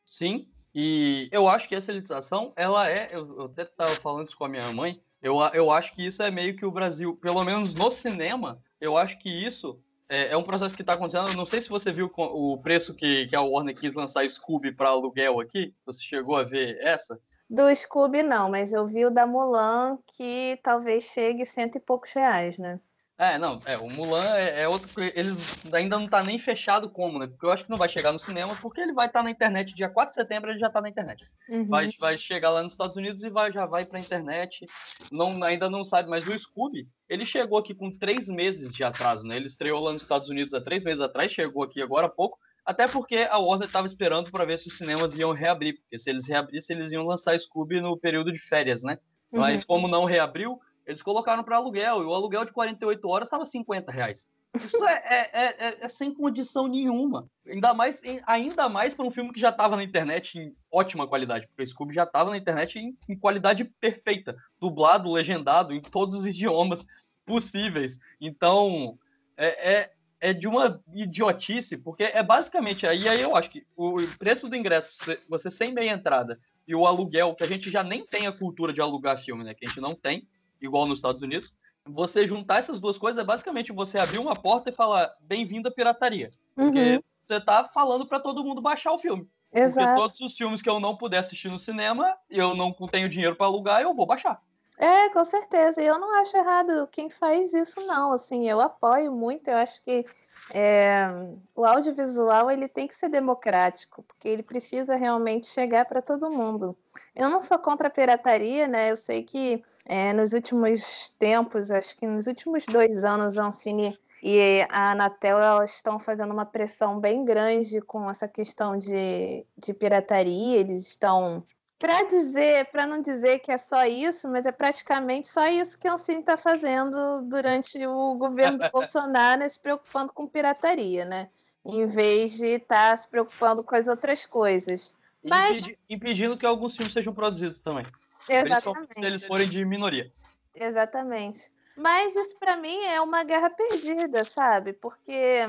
[0.05, 4.37] Sim, e eu acho que essa elitização, ela é, eu, eu até estava falando isso
[4.37, 7.43] com a minha mãe, eu, eu acho que isso é meio que o Brasil, pelo
[7.43, 11.35] menos no cinema, eu acho que isso é, é um processo que está acontecendo.
[11.35, 14.89] Não sei se você viu o preço que, que a Warner quis lançar Scooby para
[14.89, 15.73] aluguel aqui.
[15.85, 17.19] Você chegou a ver essa?
[17.49, 22.13] Do Scooby, não, mas eu vi o da Mulan, que talvez chegue cento e poucos
[22.13, 22.79] reais, né?
[23.19, 24.89] É, não, é, o Mulan é, é outro.
[25.15, 27.25] Eles ainda não tá nem fechado como, né?
[27.25, 29.31] Porque eu acho que não vai chegar no cinema, porque ele vai estar tá na
[29.31, 31.25] internet dia 4 de setembro, ele já tá na internet.
[31.49, 31.65] Uhum.
[31.65, 34.67] Vai, vai chegar lá nos Estados Unidos e vai, já vai pra internet.
[35.11, 39.23] Não, ainda não sabe, mas o Scooby, ele chegou aqui com três meses de atraso,
[39.23, 39.35] né?
[39.35, 42.37] Ele estreou lá nos Estados Unidos há três meses atrás, chegou aqui agora há pouco.
[42.63, 46.09] Até porque a Warner estava esperando para ver se os cinemas iam reabrir, porque se
[46.09, 48.99] eles reabrissem, eles iam lançar Scooby no período de férias, né?
[49.33, 49.39] Uhum.
[49.39, 53.45] Mas como não reabriu, eles colocaram para aluguel, e o aluguel de 48 horas estava
[53.45, 54.25] 50 reais.
[54.55, 57.29] Isso é, é, é, é, sem condição nenhuma.
[57.45, 61.45] Ainda mais, ainda mais para um filme que já estava na internet em ótima qualidade,
[61.47, 66.15] porque o Scooby já estava na internet em, em, qualidade perfeita, dublado, legendado, em todos
[66.15, 66.85] os idiomas
[67.25, 67.99] possíveis.
[68.19, 68.97] Então,
[69.35, 73.97] é, é, é de uma idiotice, porque é basicamente aí, aí eu acho que o
[74.17, 74.97] preço do ingresso,
[75.29, 78.73] você sem meia entrada, e o aluguel, que a gente já nem tem a cultura
[78.73, 79.53] de alugar filme, né?
[79.53, 80.27] Que a gente não tem
[80.61, 81.55] igual nos Estados Unidos.
[81.85, 85.71] Você juntar essas duas coisas é basicamente você abrir uma porta e falar bem-vindo à
[85.71, 86.31] pirataria.
[86.57, 86.65] Uhum.
[86.65, 89.27] Porque você tá falando para todo mundo baixar o filme.
[89.53, 89.87] Exato.
[89.87, 93.35] Porque todos os filmes que eu não puder assistir no cinema, eu não tenho dinheiro
[93.35, 94.41] para alugar, eu vou baixar.
[94.77, 95.81] É, com certeza.
[95.81, 98.11] E eu não acho errado quem faz isso, não.
[98.11, 99.47] Assim, eu apoio muito.
[99.47, 100.05] Eu acho que
[100.53, 101.07] é,
[101.55, 106.77] o audiovisual ele tem que ser democrático, porque ele precisa realmente chegar para todo mundo.
[107.15, 108.91] Eu não sou contra a pirataria, né?
[108.91, 113.97] Eu sei que é, nos últimos tempos, acho que nos últimos dois anos, a Ancine
[114.23, 119.73] e a Anatel elas estão fazendo uma pressão bem grande com essa questão de, de
[119.73, 120.59] pirataria.
[120.59, 121.43] Eles estão
[121.79, 125.87] para dizer, para não dizer que é só isso, mas é praticamente só isso que
[125.87, 131.29] a Ancine está fazendo durante o governo do Bolsonaro, né, se preocupando com pirataria, né?
[131.63, 134.93] Em vez de estar tá se preocupando com as outras coisas.
[135.23, 135.59] Mas...
[135.59, 137.85] Impedi impedindo que alguns filmes sejam produzidos também.
[138.29, 138.93] Exatamente.
[138.93, 140.09] Se eles forem de minoria.
[140.55, 141.51] Exatamente.
[141.75, 144.73] Mas isso para mim é uma guerra perdida, sabe?
[144.73, 145.41] Porque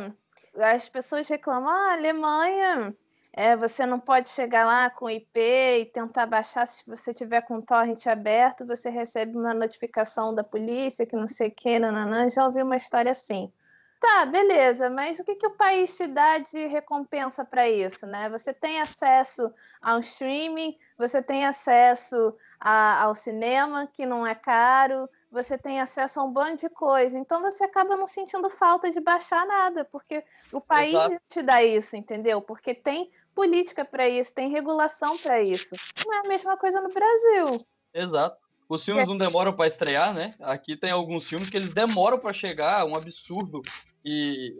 [0.56, 2.94] as pessoas reclamam, ah, a Alemanha
[3.38, 6.66] é, você não pode chegar lá com IP e tentar baixar.
[6.66, 11.28] Se você tiver com o torrent aberto, você recebe uma notificação da polícia que não
[11.28, 12.28] sei o que, nananã.
[12.28, 13.52] Já ouvi uma história assim.
[14.00, 18.28] Tá, beleza, mas o que, que o país te dá de recompensa para isso, né?
[18.28, 25.08] Você tem acesso ao streaming, você tem acesso a, ao cinema, que não é caro,
[25.30, 27.18] você tem acesso a um bando de coisa.
[27.18, 31.20] Então você acaba não sentindo falta de baixar nada, porque o país Exato.
[31.28, 32.40] te dá isso, entendeu?
[32.40, 35.72] Porque tem política para isso, tem regulação para isso.
[36.04, 37.64] Não é a mesma coisa no Brasil.
[37.94, 38.36] Exato.
[38.68, 40.34] Os filmes não demoram para estrear, né?
[40.40, 43.62] Aqui tem alguns filmes que eles demoram para chegar, um absurdo.
[44.04, 44.52] E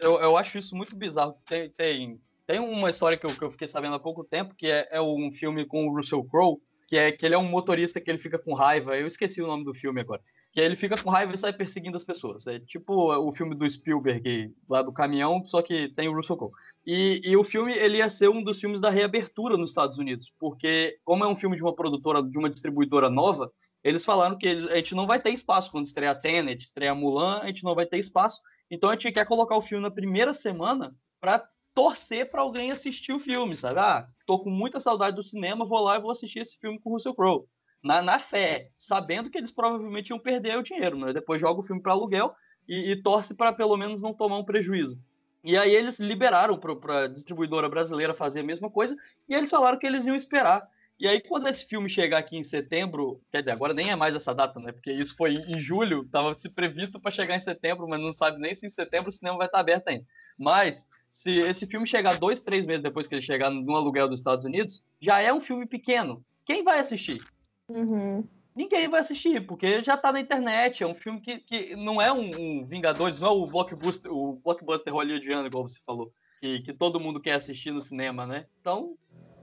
[0.00, 1.36] eu, eu acho isso muito bizarro.
[1.46, 4.66] Tem, tem, tem uma história que eu, que eu fiquei sabendo há pouco tempo, que
[4.66, 8.00] é, é um filme com o Russell Crowe, que é que ele é um motorista
[8.00, 8.98] que ele fica com raiva.
[8.98, 10.20] Eu esqueci o nome do filme agora
[10.54, 12.46] que aí ele fica com raiva e sai perseguindo as pessoas.
[12.46, 16.52] É tipo o filme do Spielberg lá do caminhão, só que tem o Russell Crowe.
[16.86, 20.32] E, e, o filme ele ia ser um dos filmes da reabertura nos Estados Unidos,
[20.38, 23.50] porque como é um filme de uma produtora, de uma distribuidora nova,
[23.82, 27.40] eles falaram que eles, a gente não vai ter espaço quando estrear Tenet, estrear Mulan,
[27.40, 28.40] a gente não vai ter espaço.
[28.70, 33.12] Então a gente quer colocar o filme na primeira semana para torcer para alguém assistir
[33.12, 33.80] o filme, sabe?
[33.80, 36.90] Ah, tô com muita saudade do cinema, vou lá e vou assistir esse filme com
[36.90, 37.44] o Russell Crowe
[37.84, 41.62] na, na fé, sabendo que eles provavelmente iam perder o dinheiro, mas depois joga o
[41.62, 42.34] filme para aluguel
[42.66, 44.98] e, e torce para pelo menos não tomar um prejuízo.
[45.44, 48.96] E aí eles liberaram para a distribuidora brasileira fazer a mesma coisa
[49.28, 50.66] e eles falaram que eles iam esperar.
[50.98, 54.14] E aí, quando esse filme chegar aqui em setembro, quer dizer, agora nem é mais
[54.14, 54.70] essa data, né?
[54.70, 58.38] Porque isso foi em julho, estava se previsto para chegar em setembro, mas não sabe
[58.38, 60.06] nem se em setembro o cinema vai estar aberto ainda.
[60.38, 64.20] Mas, se esse filme chegar dois, três meses depois que ele chegar no aluguel dos
[64.20, 66.24] Estados Unidos, já é um filme pequeno.
[66.46, 67.20] Quem vai assistir?
[67.68, 68.26] Uhum.
[68.54, 70.82] Ninguém vai assistir, porque já tá na internet.
[70.82, 74.34] É um filme que, que não é um, um Vingadores, não é o blockbuster, o
[74.44, 78.46] blockbuster hollywoodiano, igual você falou, que, que todo mundo quer assistir no cinema, né?
[78.60, 78.96] Então,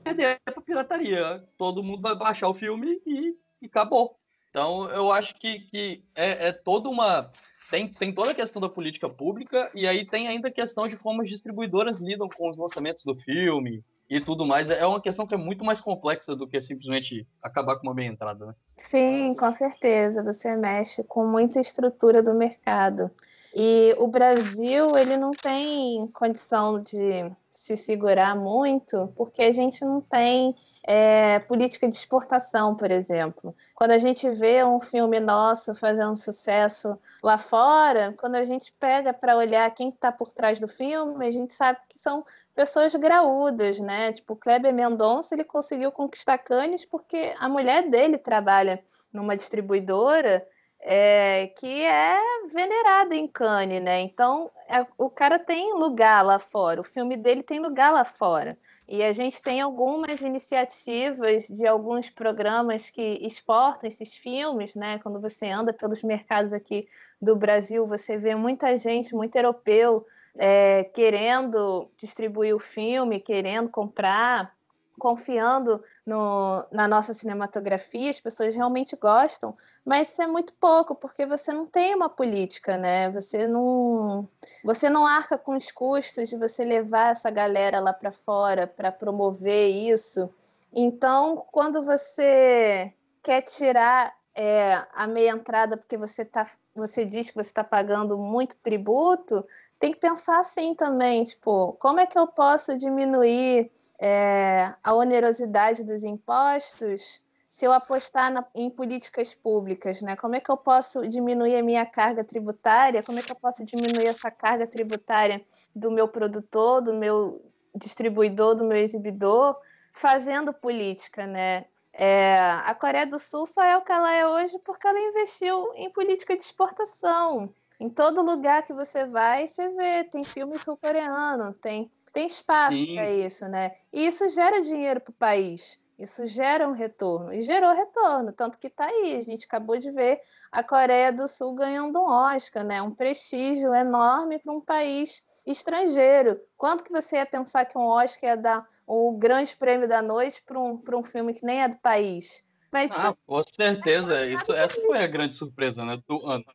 [0.03, 1.43] perder pra pirataria.
[1.57, 4.17] Todo mundo vai baixar o filme e, e acabou.
[4.49, 7.31] Então, eu acho que, que é, é toda uma.
[7.69, 10.97] Tem, tem toda a questão da política pública, e aí tem ainda a questão de
[10.97, 15.25] como as distribuidoras lidam com os lançamentos do filme, e tudo mais, é uma questão
[15.25, 18.55] que é muito mais complexa do que simplesmente acabar com uma bem entrada, né?
[18.75, 20.21] Sim, com certeza.
[20.21, 23.09] Você mexe com muita estrutura do mercado.
[23.55, 30.01] E o Brasil, ele não tem condição de se segurar muito, porque a gente não
[30.01, 33.55] tem é, política de exportação, por exemplo.
[33.75, 39.13] Quando a gente vê um filme nosso fazendo sucesso lá fora, quando a gente pega
[39.13, 43.79] para olhar quem está por trás do filme, a gente sabe que são pessoas graúdas,
[43.79, 44.11] né?
[44.11, 50.43] Tipo, Kleber Mendonça, ele conseguiu conquistar Cannes porque a mulher dele trabalha numa distribuidora
[50.81, 52.19] é, que é
[52.51, 54.01] venerada em Cannes, né?
[54.01, 58.57] Então, é, o cara tem lugar lá fora, o filme dele tem lugar lá fora.
[58.87, 64.99] E a gente tem algumas iniciativas de alguns programas que exportam esses filmes, né?
[64.99, 66.87] Quando você anda pelos mercados aqui
[67.21, 74.53] do Brasil, você vê muita gente, muito europeu, é, querendo distribuir o filme, querendo comprar
[75.01, 81.25] confiando no, na nossa cinematografia, as pessoas realmente gostam, mas isso é muito pouco, porque
[81.25, 83.09] você não tem uma política, né?
[83.09, 84.29] Você não,
[84.63, 88.91] você não arca com os custos de você levar essa galera lá para fora para
[88.91, 90.29] promover isso.
[90.71, 97.35] Então, quando você quer tirar é, a meia entrada porque você tá, você diz que
[97.35, 99.45] você está pagando muito tributo,
[99.79, 105.83] tem que pensar assim também, tipo, como é que eu posso diminuir é, a onerosidade
[105.83, 110.15] dos impostos se eu apostar na, em políticas públicas, né?
[110.15, 113.03] Como é que eu posso diminuir a minha carga tributária?
[113.03, 115.43] Como é que eu posso diminuir essa carga tributária
[115.75, 117.43] do meu produtor, do meu
[117.75, 119.57] distribuidor, do meu exibidor,
[119.91, 121.65] fazendo política, né?
[121.93, 125.73] É, a Coreia do Sul só é o que ela é hoje porque ela investiu
[125.75, 127.53] em política de exportação.
[127.79, 133.09] Em todo lugar que você vai, você vê, tem filme sul-coreano, tem, tem espaço para
[133.09, 133.71] isso, né?
[133.91, 135.80] E isso gera dinheiro para o país.
[136.01, 137.31] Isso gera um retorno.
[137.31, 139.15] E gerou retorno, tanto que está aí.
[139.15, 140.19] A gente acabou de ver
[140.51, 142.81] a Coreia do Sul ganhando um Oscar, né?
[142.81, 146.41] Um prestígio enorme para um país estrangeiro.
[146.57, 150.41] Quanto que você ia pensar que um Oscar ia dar o grande prêmio da noite
[150.43, 152.43] para um, um filme que nem é do país?
[152.71, 154.25] Mas, ah, com certeza.
[154.25, 156.45] Isso, essa foi a grande surpresa né, do ano.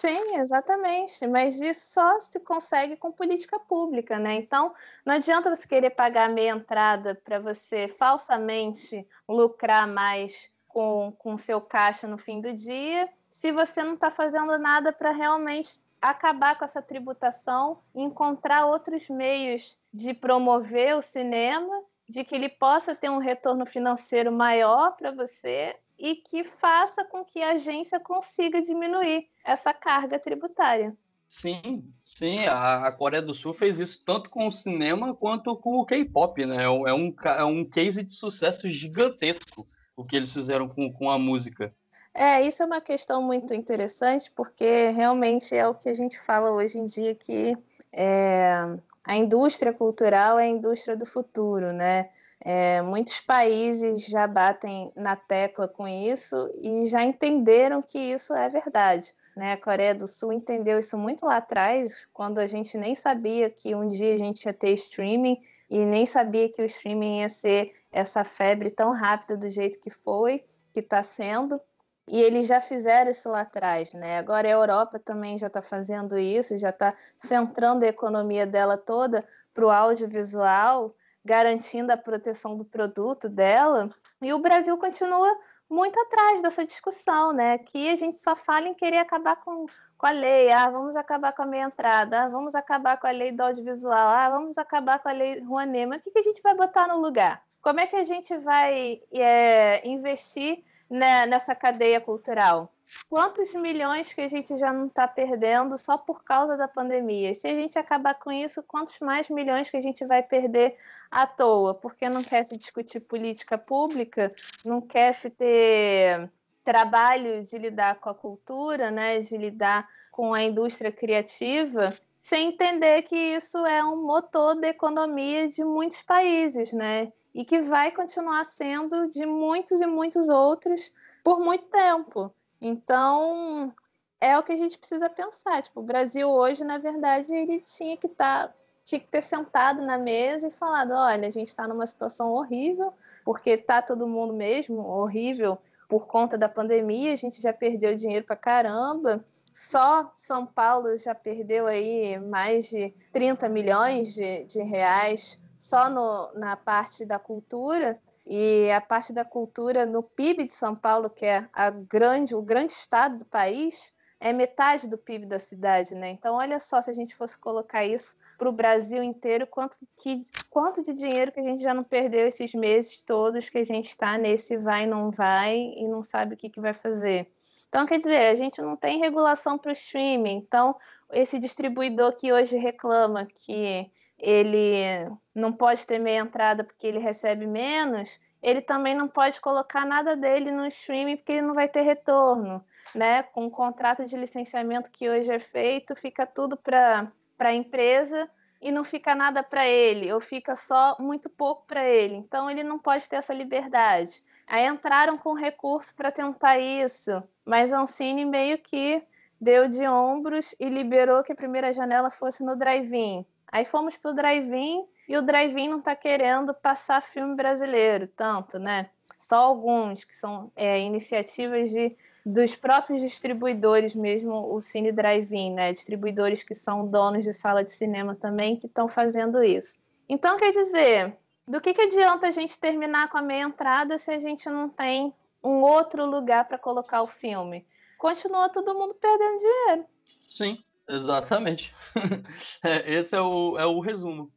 [0.00, 1.26] Sim, exatamente.
[1.26, 4.34] Mas isso só se consegue com política pública, né?
[4.34, 11.38] Então, não adianta você querer pagar meia entrada para você falsamente lucrar mais com o
[11.38, 16.58] seu caixa no fim do dia, se você não está fazendo nada para realmente acabar
[16.58, 22.94] com essa tributação e encontrar outros meios de promover o cinema, de que ele possa
[22.94, 28.60] ter um retorno financeiro maior para você e que faça com que a agência consiga
[28.62, 30.96] diminuir essa carga tributária.
[31.28, 35.84] Sim, sim, a, Coreia do Sul fez isso tanto com o cinema quanto com o
[35.84, 36.62] K-pop, né?
[36.62, 41.18] É um, é um case de sucesso gigantesco o que eles fizeram com, com a
[41.18, 41.74] música.
[42.12, 46.50] É, isso é uma questão muito interessante, porque realmente é o que a gente fala
[46.50, 47.56] hoje em dia que
[47.92, 52.10] é, a indústria cultural é a indústria do futuro, né?
[52.48, 58.48] É, muitos países já batem na tecla com isso e já entenderam que isso é
[58.48, 59.12] verdade.
[59.36, 59.54] Né?
[59.54, 63.74] A Coreia do Sul entendeu isso muito lá atrás, quando a gente nem sabia que
[63.74, 67.72] um dia a gente ia ter streaming e nem sabia que o streaming ia ser
[67.90, 71.60] essa febre tão rápida do jeito que foi, que está sendo.
[72.06, 74.18] E eles já fizeram isso lá atrás, né?
[74.18, 79.26] Agora a Europa também já está fazendo isso, já está centrando a economia dela toda
[79.52, 80.94] para o audiovisual
[81.26, 83.90] garantindo a proteção do produto dela.
[84.22, 85.36] E o Brasil continua
[85.68, 87.54] muito atrás dessa discussão, né?
[87.54, 89.66] Aqui a gente só fala em querer acabar com,
[89.98, 93.10] com a lei, ah, vamos acabar com a meia entrada, ah, vamos acabar com a
[93.10, 96.22] lei do audiovisual, ah, vamos acabar com a lei Rouanet, mas o que, que a
[96.22, 97.42] gente vai botar no lugar?
[97.60, 102.72] Como é que a gente vai é, investir né, nessa cadeia cultural?
[103.08, 107.34] Quantos milhões que a gente já não está perdendo só por causa da pandemia?
[107.34, 110.76] Se a gente acabar com isso, quantos mais milhões que a gente vai perder
[111.10, 111.74] à toa?
[111.74, 116.30] Porque não quer se discutir política pública, não quer se ter
[116.64, 123.02] trabalho de lidar com a cultura, né, de lidar com a indústria criativa, sem entender
[123.02, 127.12] que isso é um motor da economia de muitos países, né?
[127.32, 132.34] E que vai continuar sendo de muitos e muitos outros por muito tempo.
[132.60, 133.74] Então,
[134.20, 135.62] é o que a gente precisa pensar.
[135.62, 138.48] Tipo, o Brasil hoje, na verdade, ele tinha que estar.
[138.48, 142.32] Tá, tinha que ter sentado na mesa e falado: olha, a gente está numa situação
[142.32, 142.92] horrível,
[143.24, 148.24] porque está todo mundo mesmo horrível por conta da pandemia, a gente já perdeu dinheiro
[148.24, 149.24] para caramba.
[149.52, 156.32] Só São Paulo já perdeu aí mais de 30 milhões de, de reais só no,
[156.34, 157.98] na parte da cultura.
[158.26, 162.42] E a parte da cultura no PIB de São Paulo, que é a grande, o
[162.42, 166.10] grande estado do país, é metade do PIB da cidade, né?
[166.10, 170.22] Então, olha só se a gente fosse colocar isso para o Brasil inteiro, quanto, que,
[170.50, 173.88] quanto de dinheiro que a gente já não perdeu esses meses todos que a gente
[173.88, 177.30] está nesse vai não vai e não sabe o que, que vai fazer.
[177.68, 180.36] Então, quer dizer, a gente não tem regulação para o streaming.
[180.36, 180.76] Então,
[181.12, 187.46] esse distribuidor que hoje reclama que ele não pode ter meia entrada porque ele recebe
[187.46, 191.82] menos, ele também não pode colocar nada dele no streaming porque ele não vai ter
[191.82, 192.64] retorno.
[192.94, 193.22] Né?
[193.24, 198.70] Com o contrato de licenciamento que hoje é feito, fica tudo para a empresa e
[198.70, 202.14] não fica nada para ele, ou fica só muito pouco para ele.
[202.14, 204.22] Então ele não pode ter essa liberdade.
[204.46, 209.02] Aí entraram com recurso para tentar isso, mas Ancine meio que
[209.40, 213.26] deu de ombros e liberou que a primeira janela fosse no drive-in.
[213.50, 218.90] Aí fomos pro drive-in e o drive-in não está querendo passar filme brasileiro, tanto, né?
[219.18, 225.72] Só alguns que são é, iniciativas de, dos próprios distribuidores mesmo, o Cine Drive-In, né?
[225.72, 229.78] Distribuidores que são donos de sala de cinema também que estão fazendo isso.
[230.08, 234.10] Então, quer dizer, do que, que adianta a gente terminar com a meia entrada se
[234.10, 237.64] a gente não tem um outro lugar para colocar o filme?
[237.96, 239.86] Continua todo mundo perdendo dinheiro.
[240.28, 240.62] Sim.
[240.88, 241.74] Exatamente.
[242.62, 244.30] é, esse é o, é o resumo.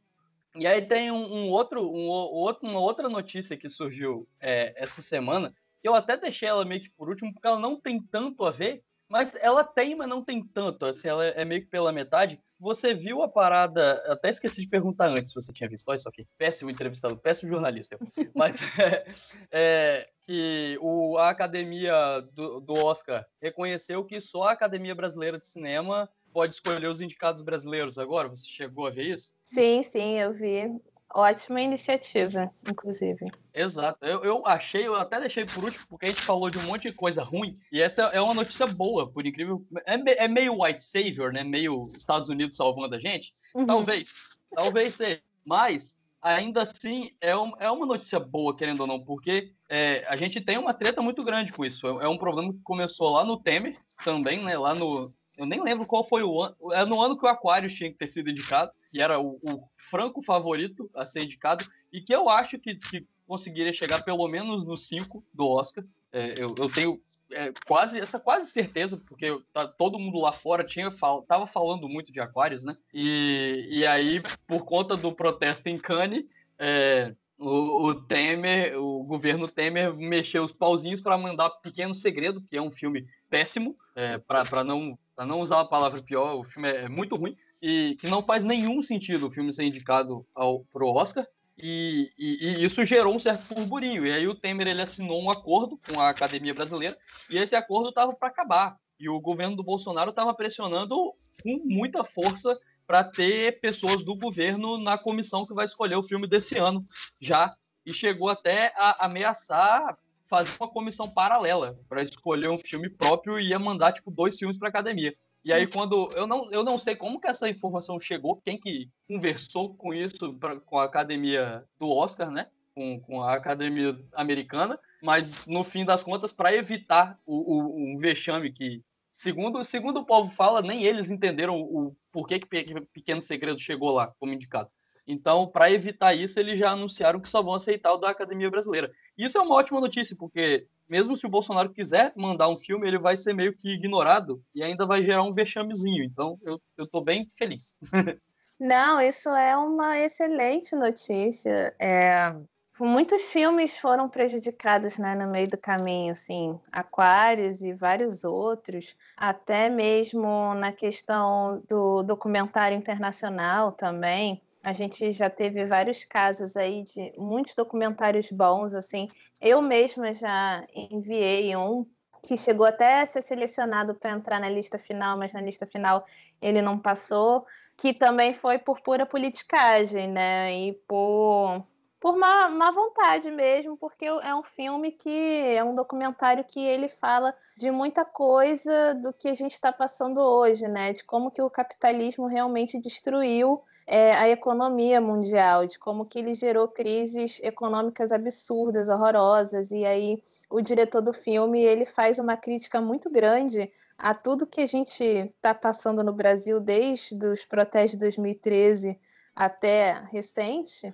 [0.56, 5.02] E aí tem um, um outro, um, outro, uma outra notícia que surgiu é, essa
[5.02, 8.43] semana, que eu até deixei ela meio que por último, porque ela não tem tanto
[8.45, 10.86] a ver, mas ela tem, mas não tem tanto.
[10.86, 12.39] Assim, ela é meio que pela metade.
[12.60, 13.93] Você viu a parada.
[14.06, 15.89] Até esqueci de perguntar antes se você tinha visto.
[15.89, 16.28] Olha isso aqui.
[16.38, 17.97] Péssimo entrevistado, péssimo jornalista.
[18.36, 19.06] mas é,
[19.52, 25.47] é, que o, a academia do, do, Oscar reconheceu que só a Academia Brasileira de
[25.47, 28.28] Cinema pode escolher os indicados brasileiros agora.
[28.30, 29.32] Você chegou a ver isso?
[29.42, 30.80] Sim, sim, eu vi.
[31.14, 33.32] Ótima iniciativa, inclusive.
[33.52, 33.98] Exato.
[34.06, 36.84] Eu, eu achei, eu até deixei por último, porque a gente falou de um monte
[36.84, 39.66] de coisa ruim, e essa é uma notícia boa, por incrível.
[39.88, 41.44] É, é meio white savior, né?
[41.44, 43.32] Meio Estados Unidos salvando a gente.
[43.56, 43.66] Uhum.
[43.66, 44.22] Talvez.
[44.54, 45.20] Talvez seja.
[45.44, 50.16] Mas, ainda assim, é, um, é uma notícia boa, querendo ou não, porque é, a
[50.16, 51.88] gente tem uma treta muito grande com isso.
[51.88, 54.56] É, é um problema que começou lá no Temer também, né?
[54.56, 56.56] Lá no, eu nem lembro qual foi o ano.
[56.74, 59.64] É no ano que o Aquarius tinha que ter sido indicado, que era o, o
[59.78, 64.66] franco favorito a ser indicado, e que eu acho que, que conseguiria chegar pelo menos
[64.66, 65.84] no 5 do Oscar.
[66.12, 67.00] É, eu, eu, tenho
[67.32, 71.88] é, quase essa quase certeza, porque tá, todo mundo lá fora tinha fal, tava falando
[71.88, 72.76] muito de Aquarius, né?
[72.94, 76.26] E, e aí, por conta do protesto em Cannes,
[76.58, 82.58] é, o, o, Temer, o governo Temer mexeu os pauzinhos para mandar Pequeno Segredo, que
[82.58, 86.70] é um filme péssimo, é, para não para não usar a palavra pior, o filme
[86.70, 90.88] é muito ruim e que não faz nenhum sentido o filme ser indicado ao pro
[90.88, 91.28] Oscar.
[91.58, 94.08] E, e, e, isso gerou um certo burburinho.
[94.08, 96.98] E aí o Temer ele assinou um acordo com a Academia Brasileira
[97.30, 98.78] e esse acordo estava para acabar.
[98.98, 100.96] E o governo do Bolsonaro estava pressionando
[101.44, 102.58] com muita força
[102.88, 106.82] para ter pessoas do governo na comissão que vai escolher o filme desse ano
[107.20, 107.54] já.
[107.86, 109.98] E chegou até a ameaçar
[110.30, 114.58] fazer uma comissão paralela para escolher um filme próprio e ia mandar tipo dois filmes
[114.58, 115.14] para academia.
[115.44, 118.90] E aí quando eu não eu não sei como que essa informação chegou, quem que
[119.08, 122.48] conversou com isso pra, com a academia do Oscar, né?
[122.76, 127.98] Com, com a academia americana, mas no fim das contas para evitar o, o, um
[127.98, 132.48] vexame que segundo segundo o povo fala, nem eles entenderam o porquê que
[132.94, 134.70] Pequeno Segredo chegou lá como indicado.
[135.12, 138.91] Então, para evitar isso, eles já anunciaram que só vão aceitar o da Academia Brasileira.
[139.18, 142.99] Isso é uma ótima notícia, porque mesmo se o Bolsonaro quiser mandar um filme, ele
[142.99, 146.03] vai ser meio que ignorado e ainda vai gerar um vexamezinho.
[146.03, 147.74] Então, eu, tô bem feliz.
[148.60, 151.74] Não, isso é uma excelente notícia.
[151.80, 152.36] É,
[152.80, 159.70] muitos filmes foram prejudicados né, no meio do caminho, assim, Aquários e vários outros, até
[159.70, 164.39] mesmo na questão do documentário internacional também.
[164.70, 169.08] A gente já teve vários casos aí de muitos documentários bons, assim.
[169.42, 171.88] Eu mesma já enviei um
[172.22, 176.06] que chegou até a ser selecionado para entrar na lista final, mas na lista final
[176.40, 180.54] ele não passou, que também foi por pura politicagem, né?
[180.54, 181.64] E por
[182.00, 186.88] por má, má vontade mesmo, porque é um filme que é um documentário que ele
[186.88, 190.93] fala de muita coisa do que a gente está passando hoje, né?
[190.93, 196.34] De como que o capitalismo realmente destruiu é, a economia mundial, de como que ele
[196.34, 202.80] gerou crises econômicas absurdas, horrorosas, e aí o diretor do filme ele faz uma crítica
[202.80, 207.97] muito grande a tudo que a gente está passando no Brasil desde os protestos de
[207.97, 208.97] 2013
[209.36, 210.93] até recente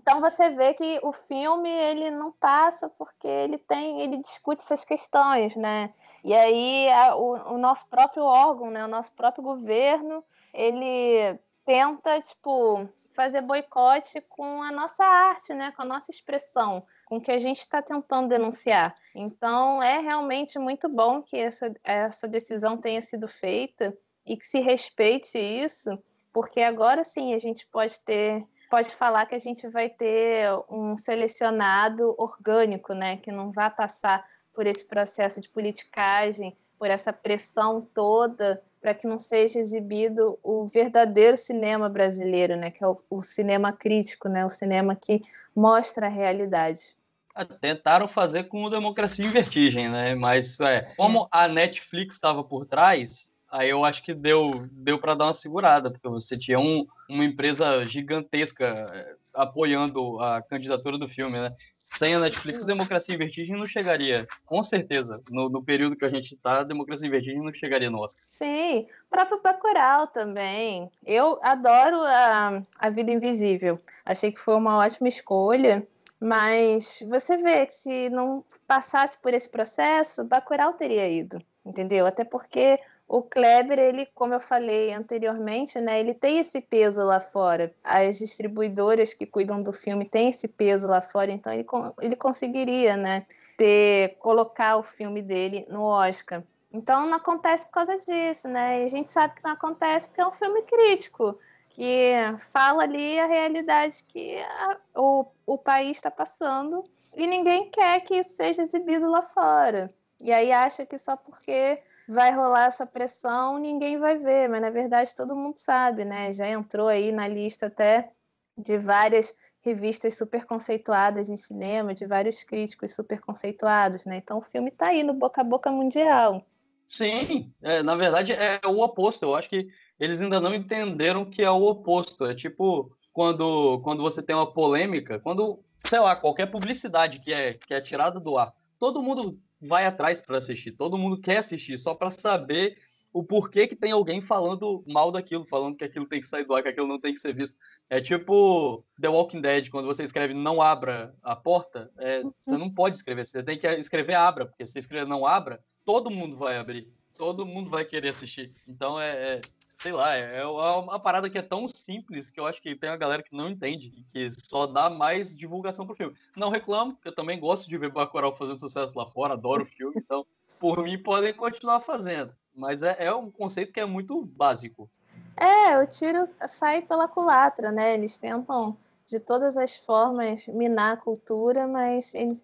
[0.00, 4.84] então você vê que o filme ele não passa porque ele tem, ele discute essas
[4.84, 5.92] questões, né?
[6.22, 10.22] E aí a, o, o, nosso próprio órgão, né, o nosso próprio governo,
[10.52, 17.16] ele tenta tipo fazer boicote com a nossa arte, né, com a nossa expressão, com
[17.16, 18.94] o que a gente está tentando denunciar.
[19.14, 24.60] Então é realmente muito bom que essa, essa decisão tenha sido feita e que se
[24.60, 25.98] respeite isso,
[26.32, 30.96] porque agora sim a gente pode ter pode falar que a gente vai ter um
[30.96, 37.80] selecionado orgânico, né, que não vai passar por esse processo de politicagem, por essa pressão
[37.94, 43.22] toda, para que não seja exibido o verdadeiro cinema brasileiro, né, que é o, o
[43.22, 45.22] cinema crítico, né, o cinema que
[45.54, 46.96] mostra a realidade.
[47.34, 50.14] Ah, tentaram fazer com o Democracia em Vertigem, né?
[50.14, 55.14] Mas é, como a Netflix estava por trás, aí eu acho que deu, deu para
[55.14, 61.08] dar uma segurada, porque você tinha um, uma empresa gigantesca eh, apoiando a candidatura do
[61.08, 61.50] filme, né?
[61.74, 65.22] Sem a Netflix, Democracia em Vertigem não chegaria, com certeza.
[65.30, 68.22] No, no período que a gente está, Democracia em Vertigem não chegaria no Oscar.
[68.26, 70.90] Sim, o próprio Bacurau também.
[71.04, 73.80] Eu adoro a, a Vida Invisível.
[74.04, 75.86] Achei que foi uma ótima escolha.
[76.18, 82.06] Mas você vê que se não passasse por esse processo, Bacurau teria ido, entendeu?
[82.06, 82.78] Até porque
[83.08, 87.72] o Kleber, ele, como eu falei anteriormente, né, ele tem esse peso lá fora.
[87.84, 91.64] As distribuidoras que cuidam do filme têm esse peso lá fora, então ele,
[92.02, 93.24] ele conseguiria, né,
[93.56, 96.42] ter, colocar o filme dele no Oscar.
[96.72, 98.82] Então não acontece por causa disso, né?
[98.82, 101.38] E a gente sabe que não acontece porque é um filme crítico,
[101.70, 102.12] que
[102.50, 106.84] fala ali a realidade que a, o, o país está passando
[107.14, 109.94] e ninguém quer que isso seja exibido lá fora.
[110.22, 114.70] E aí acha que só porque vai rolar essa pressão ninguém vai ver, mas na
[114.70, 116.32] verdade todo mundo sabe, né?
[116.32, 118.10] Já entrou aí na lista até
[118.56, 124.16] de várias revistas super conceituadas em cinema, de vários críticos super conceituados, né?
[124.16, 126.46] Então o filme está aí no boca a boca mundial.
[126.88, 129.24] Sim, é, na verdade é o oposto.
[129.24, 132.24] Eu acho que eles ainda não entenderam que é o oposto.
[132.24, 137.54] É tipo quando, quando você tem uma polêmica, quando, sei lá, qualquer publicidade que é,
[137.54, 141.78] que é tirada do ar, todo mundo vai atrás para assistir, todo mundo quer assistir
[141.78, 142.78] só para saber
[143.16, 146.54] o porquê que tem alguém falando mal daquilo, falando que aquilo tem que sair do
[146.54, 147.56] ar, que aquilo não tem que ser visto.
[147.88, 152.68] É tipo The Walking Dead, quando você escreve não abra a porta, é, você não
[152.70, 156.36] pode escrever, você tem que escrever abra, porque se você escrever não abra, todo mundo
[156.36, 158.52] vai abrir, todo mundo vai querer assistir.
[158.68, 159.40] Então é, é
[159.76, 162.90] sei lá, é, é uma parada que é tão simples que eu acho que tem
[162.90, 166.16] uma galera que não entende que só dá mais divulgação pro filme.
[166.36, 169.66] Não reclamo, porque eu também gosto de ver Bacurau fazendo sucesso lá fora, adoro o
[169.66, 170.26] filme, então
[170.58, 172.34] por mim podem continuar fazendo.
[172.54, 174.90] Mas é, é um conceito que é muito básico.
[175.36, 177.92] É, o tiro sai pela culatra, né?
[177.94, 182.42] Eles tentam de todas as formas minar a cultura, mas eles,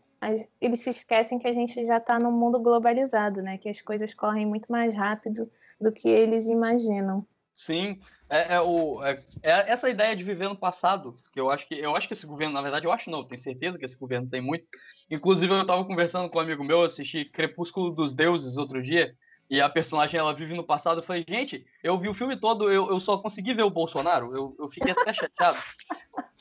[0.60, 3.58] eles se esquecem que a gente já está num mundo globalizado, né?
[3.58, 5.50] Que as coisas correm muito mais rápido
[5.80, 7.26] do que eles imaginam.
[7.54, 7.98] Sim,
[8.30, 11.74] é, é o, é, é, essa ideia de viver no passado, que eu acho que
[11.74, 14.28] eu acho que esse governo, na verdade, eu acho não, tenho certeza que esse governo
[14.28, 14.64] tem muito.
[15.10, 19.14] Inclusive, eu estava conversando com um amigo meu, assisti Crepúsculo dos Deuses outro dia,
[19.52, 21.00] e a personagem ela vive no passado.
[21.00, 24.34] Eu falei, gente, eu vi o filme todo, eu, eu só consegui ver o Bolsonaro.
[24.34, 25.58] Eu, eu fiquei até chateado.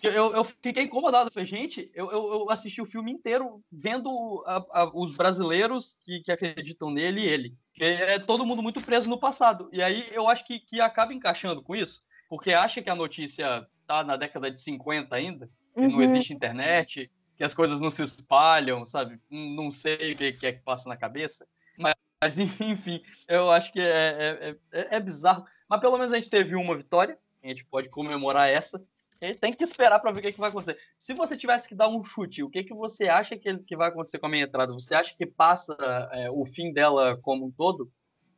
[0.02, 1.28] Eu, eu fiquei incomodado.
[1.28, 6.00] Eu falei, gente, eu, eu, eu assisti o filme inteiro vendo a, a, os brasileiros
[6.06, 7.54] que, que acreditam nele e ele.
[7.82, 9.70] É, é todo mundo muito preso no passado.
[9.74, 13.68] E aí eu acho que, que acaba encaixando com isso, porque acha que a notícia
[13.86, 15.92] tá na década de 50 ainda, que uhum.
[15.92, 19.20] não existe internet, que as coisas não se espalham, sabe?
[19.30, 21.46] Não sei o que é que passa na cabeça.
[22.22, 25.46] Mas enfim, eu acho que é, é, é, é, bizarro.
[25.68, 27.18] Mas pelo menos a gente teve uma vitória.
[27.44, 28.84] A gente pode comemorar essa.
[29.20, 30.80] E tem que esperar para ver o que, que, vai acontecer.
[30.98, 33.90] Se você tivesse que dar um chute, o que, que você acha que, que vai
[33.90, 34.74] acontecer com a minha entrada?
[34.74, 35.76] Você acha que passa
[36.12, 37.92] é, o fim dela como um todo?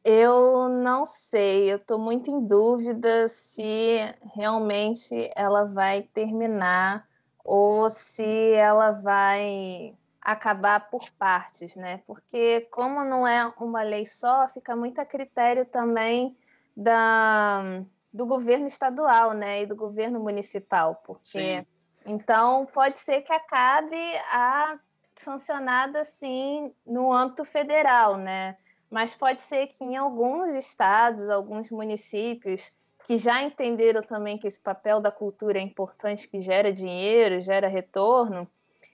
[0.04, 3.96] Eu não sei, eu estou muito em dúvida se
[4.36, 7.08] realmente ela vai terminar
[7.46, 12.02] ou se ela vai acabar por partes, né?
[12.08, 16.38] Porque como não é uma lei só, fica muito a critério também
[16.76, 19.64] da, do governo estadual, né?
[19.64, 21.66] E do governo municipal, porque Sim.
[22.06, 23.98] então pode ser que acabe
[24.32, 24.80] a
[25.16, 28.58] sancionada assim no âmbito federal, né?
[28.90, 32.72] Mas pode ser que em alguns estados, alguns municípios
[33.06, 37.68] que já entenderam também que esse papel da cultura é importante, que gera dinheiro, gera
[37.68, 38.48] retorno,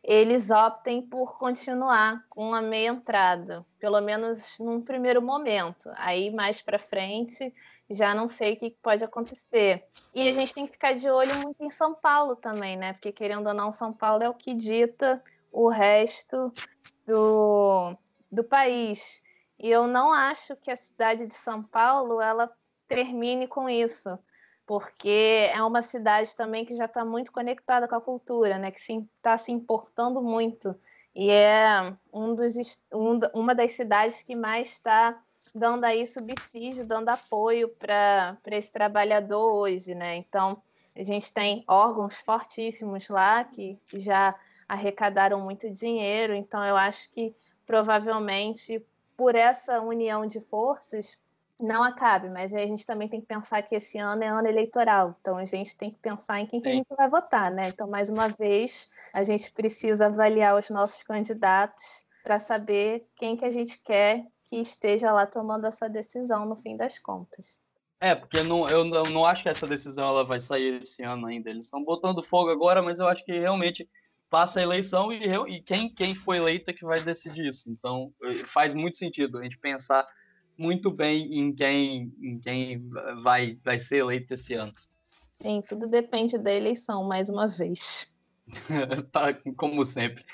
[0.04, 5.90] eles optem por continuar com a meia entrada, pelo menos num primeiro momento.
[5.96, 7.54] Aí mais para frente
[7.90, 9.84] já não sei o que pode acontecer.
[10.14, 12.94] E a gente tem que ficar de olho muito em São Paulo também, né?
[12.94, 15.22] Porque querendo ou não, São Paulo é o que dita
[15.52, 16.54] o resto
[17.06, 17.96] do,
[18.32, 19.22] do país.
[19.58, 22.52] E eu não acho que a cidade de São Paulo ela
[22.88, 24.18] termine com isso
[24.70, 28.70] porque é uma cidade também que já está muito conectada com a cultura, né?
[28.70, 30.76] Que está se, se, importando muito
[31.16, 32.54] e é um dos,
[32.94, 35.20] um, uma das cidades que mais está
[35.56, 40.18] dando aí subsídio, dando apoio para esse trabalhador hoje, né?
[40.18, 40.62] Então
[40.96, 44.36] a gente tem órgãos fortíssimos lá que já
[44.68, 48.86] arrecadaram muito dinheiro, então eu acho que provavelmente
[49.18, 51.18] por essa união de forças
[51.60, 55.16] não acabe, mas a gente também tem que pensar que esse ano é ano eleitoral,
[55.20, 57.70] então a gente tem que pensar em quem que a gente vai votar, né?
[57.70, 63.46] Então, mais uma vez, a gente precisa avaliar os nossos candidatos para saber quem que
[63.46, 67.60] a gente quer que esteja lá tomando essa decisão no fim das contas.
[68.02, 71.50] É, porque não, eu não acho que essa decisão ela vai sair esse ano ainda.
[71.50, 73.88] Eles estão botando fogo agora, mas eu acho que realmente
[74.30, 77.70] passa a eleição e, e quem, quem foi eleito é que vai decidir isso.
[77.70, 78.14] Então,
[78.48, 80.06] faz muito sentido a gente pensar
[80.60, 82.90] muito bem em quem, em quem
[83.24, 84.74] vai, vai ser eleito esse ano.
[85.42, 88.14] Sim, tudo depende da eleição, mais uma vez.
[89.12, 90.26] Tá, como sempre.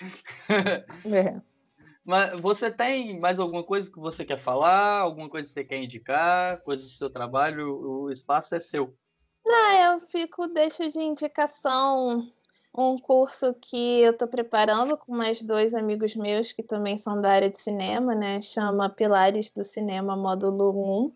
[0.50, 1.40] É.
[2.04, 5.00] Mas você tem mais alguma coisa que você quer falar?
[5.00, 6.62] Alguma coisa que você quer indicar?
[6.62, 7.78] Coisa do seu trabalho?
[7.82, 8.96] O espaço é seu.
[9.46, 12.32] Não, eu fico, deixo de indicação
[12.84, 17.32] um curso que eu estou preparando com mais dois amigos meus que também são da
[17.32, 18.42] área de cinema, né?
[18.42, 20.72] Chama Pilares do Cinema Módulo
[21.06, 21.14] 1.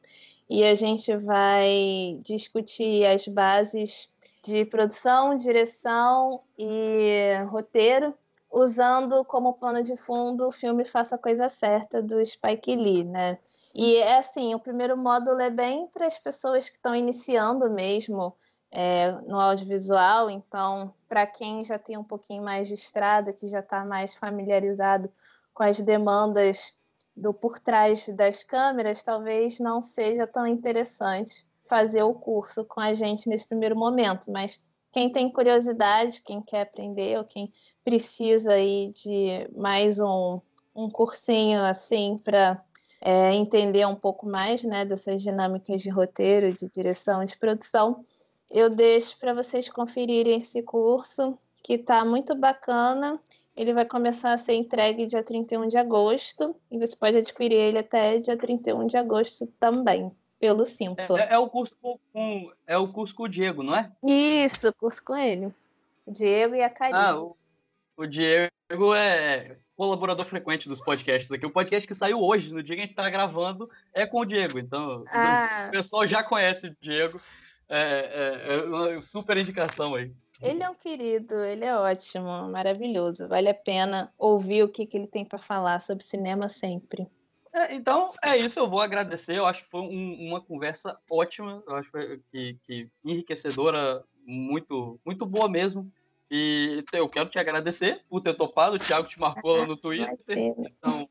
[0.50, 4.10] E a gente vai discutir as bases
[4.44, 8.14] de produção, direção e roteiro
[8.52, 13.38] usando como pano de fundo o filme Faça a Coisa Certa, do Spike Lee, né?
[13.76, 18.36] E é assim, o primeiro módulo é bem para as pessoas que estão iniciando mesmo
[18.72, 23.60] é, no audiovisual, então, para quem já tem um pouquinho mais de estrada, que já
[23.60, 25.12] está mais familiarizado
[25.54, 26.76] com as demandas
[27.16, 32.94] do por trás das câmeras, talvez não seja tão interessante fazer o curso com a
[32.94, 34.62] gente nesse primeiro momento, mas
[34.92, 37.52] quem tem curiosidade, quem quer aprender ou quem
[37.84, 40.40] precisa aí de mais um,
[40.76, 42.64] um cursinho assim para
[43.02, 48.04] é, entender um pouco mais né, dessas dinâmicas de roteiro, de direção, de produção,
[48.50, 53.20] eu deixo para vocês conferirem esse curso que está muito bacana.
[53.56, 57.78] Ele vai começar a ser entregue dia 31 de agosto e você pode adquirir ele
[57.78, 61.22] até dia 31 de agosto também pelo Simpla.
[61.22, 61.76] É, é, o curso
[62.14, 63.92] com é o curso com o Diego, não é?
[64.04, 65.54] Isso, curso com ele.
[66.06, 66.98] O Diego e a Karine.
[66.98, 67.36] Ah, o,
[67.98, 71.46] o Diego é colaborador frequente dos podcasts aqui.
[71.46, 74.26] O podcast que saiu hoje, no dia que a gente tá gravando, é com o
[74.26, 74.58] Diego.
[74.60, 75.66] Então, ah.
[75.68, 77.20] o pessoal já conhece o Diego.
[77.70, 80.12] É, é, é uma super indicação aí.
[80.42, 83.28] Ele é um querido, ele é ótimo, maravilhoso.
[83.28, 87.08] Vale a pena ouvir o que, que ele tem para falar sobre cinema sempre.
[87.54, 88.58] É, então, é isso.
[88.58, 89.38] Eu vou agradecer.
[89.38, 91.62] Eu acho que foi um, uma conversa ótima.
[91.68, 91.92] Eu acho
[92.32, 95.92] que, que enriquecedora, muito, muito boa mesmo.
[96.32, 98.76] E eu quero te agradecer por ter topado.
[98.76, 100.18] O Thiago te marcou lá no Twitter.
[100.30, 101.10] Então...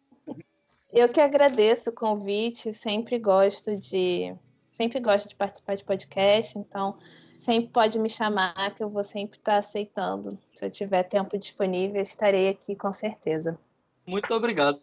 [0.91, 2.73] Eu que agradeço o convite.
[2.73, 4.35] Sempre gosto de
[4.79, 6.57] sempre gosto de participar de podcast.
[6.57, 6.97] Então,
[7.37, 10.39] sempre pode me chamar, que eu vou sempre estar aceitando.
[10.55, 13.59] Se eu tiver tempo disponível, estarei aqui com certeza.
[14.07, 14.81] Muito obrigado.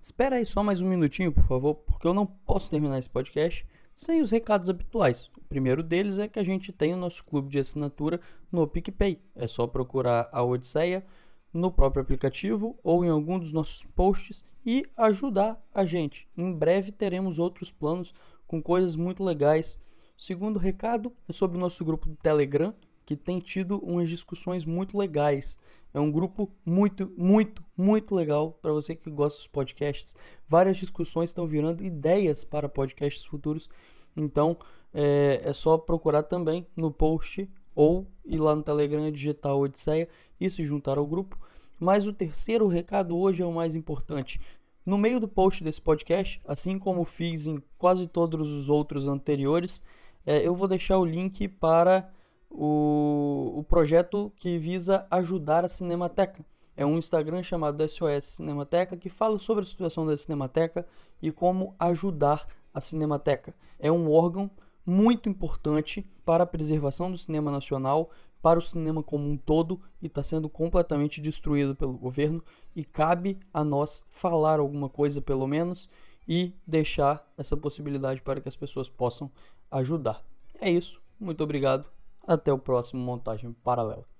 [0.00, 3.64] Espera aí só mais um minutinho, por favor, porque eu não posso terminar esse podcast
[3.94, 5.30] sem os recados habituais.
[5.38, 8.20] O primeiro deles é que a gente tem o nosso clube de assinatura
[8.50, 9.22] no PicPay.
[9.36, 11.06] É só procurar a Odisseia
[11.52, 16.28] no próprio aplicativo ou em algum dos nossos posts e ajudar a gente.
[16.36, 18.14] Em breve teremos outros planos
[18.46, 19.78] com coisas muito legais.
[20.16, 24.64] O segundo recado é sobre o nosso grupo do Telegram, que tem tido umas discussões
[24.64, 25.58] muito legais.
[25.92, 30.14] É um grupo muito, muito, muito legal para você que gosta dos podcasts.
[30.48, 33.68] Várias discussões estão virando ideias para podcasts futuros.
[34.16, 34.56] Então
[34.92, 40.08] é, é só procurar também no post ou ir lá no Telegram digital Odisseia
[40.40, 41.38] e se juntar ao grupo.
[41.78, 44.40] Mas o terceiro recado hoje é o mais importante.
[44.84, 49.82] No meio do post desse podcast, assim como fiz em quase todos os outros anteriores,
[50.26, 52.10] é, eu vou deixar o link para
[52.50, 56.44] o, o projeto que visa ajudar a Cinemateca.
[56.76, 60.86] É um Instagram chamado SOS Cinemateca que fala sobre a situação da Cinemateca
[61.22, 63.54] e como ajudar a Cinemateca.
[63.78, 64.50] É um órgão
[64.84, 68.10] muito importante para a preservação do cinema nacional,
[68.44, 72.44] para o cinema como um todo e está sendo completamente destruído pelo governo.
[72.76, 75.88] E cabe a nós falar alguma coisa, pelo menos,
[76.28, 79.30] e deixar essa possibilidade para que as pessoas possam
[79.70, 80.22] ajudar.
[80.60, 81.00] É isso.
[81.18, 81.88] Muito obrigado.
[82.26, 84.13] Até o próximo Montagem Paralela.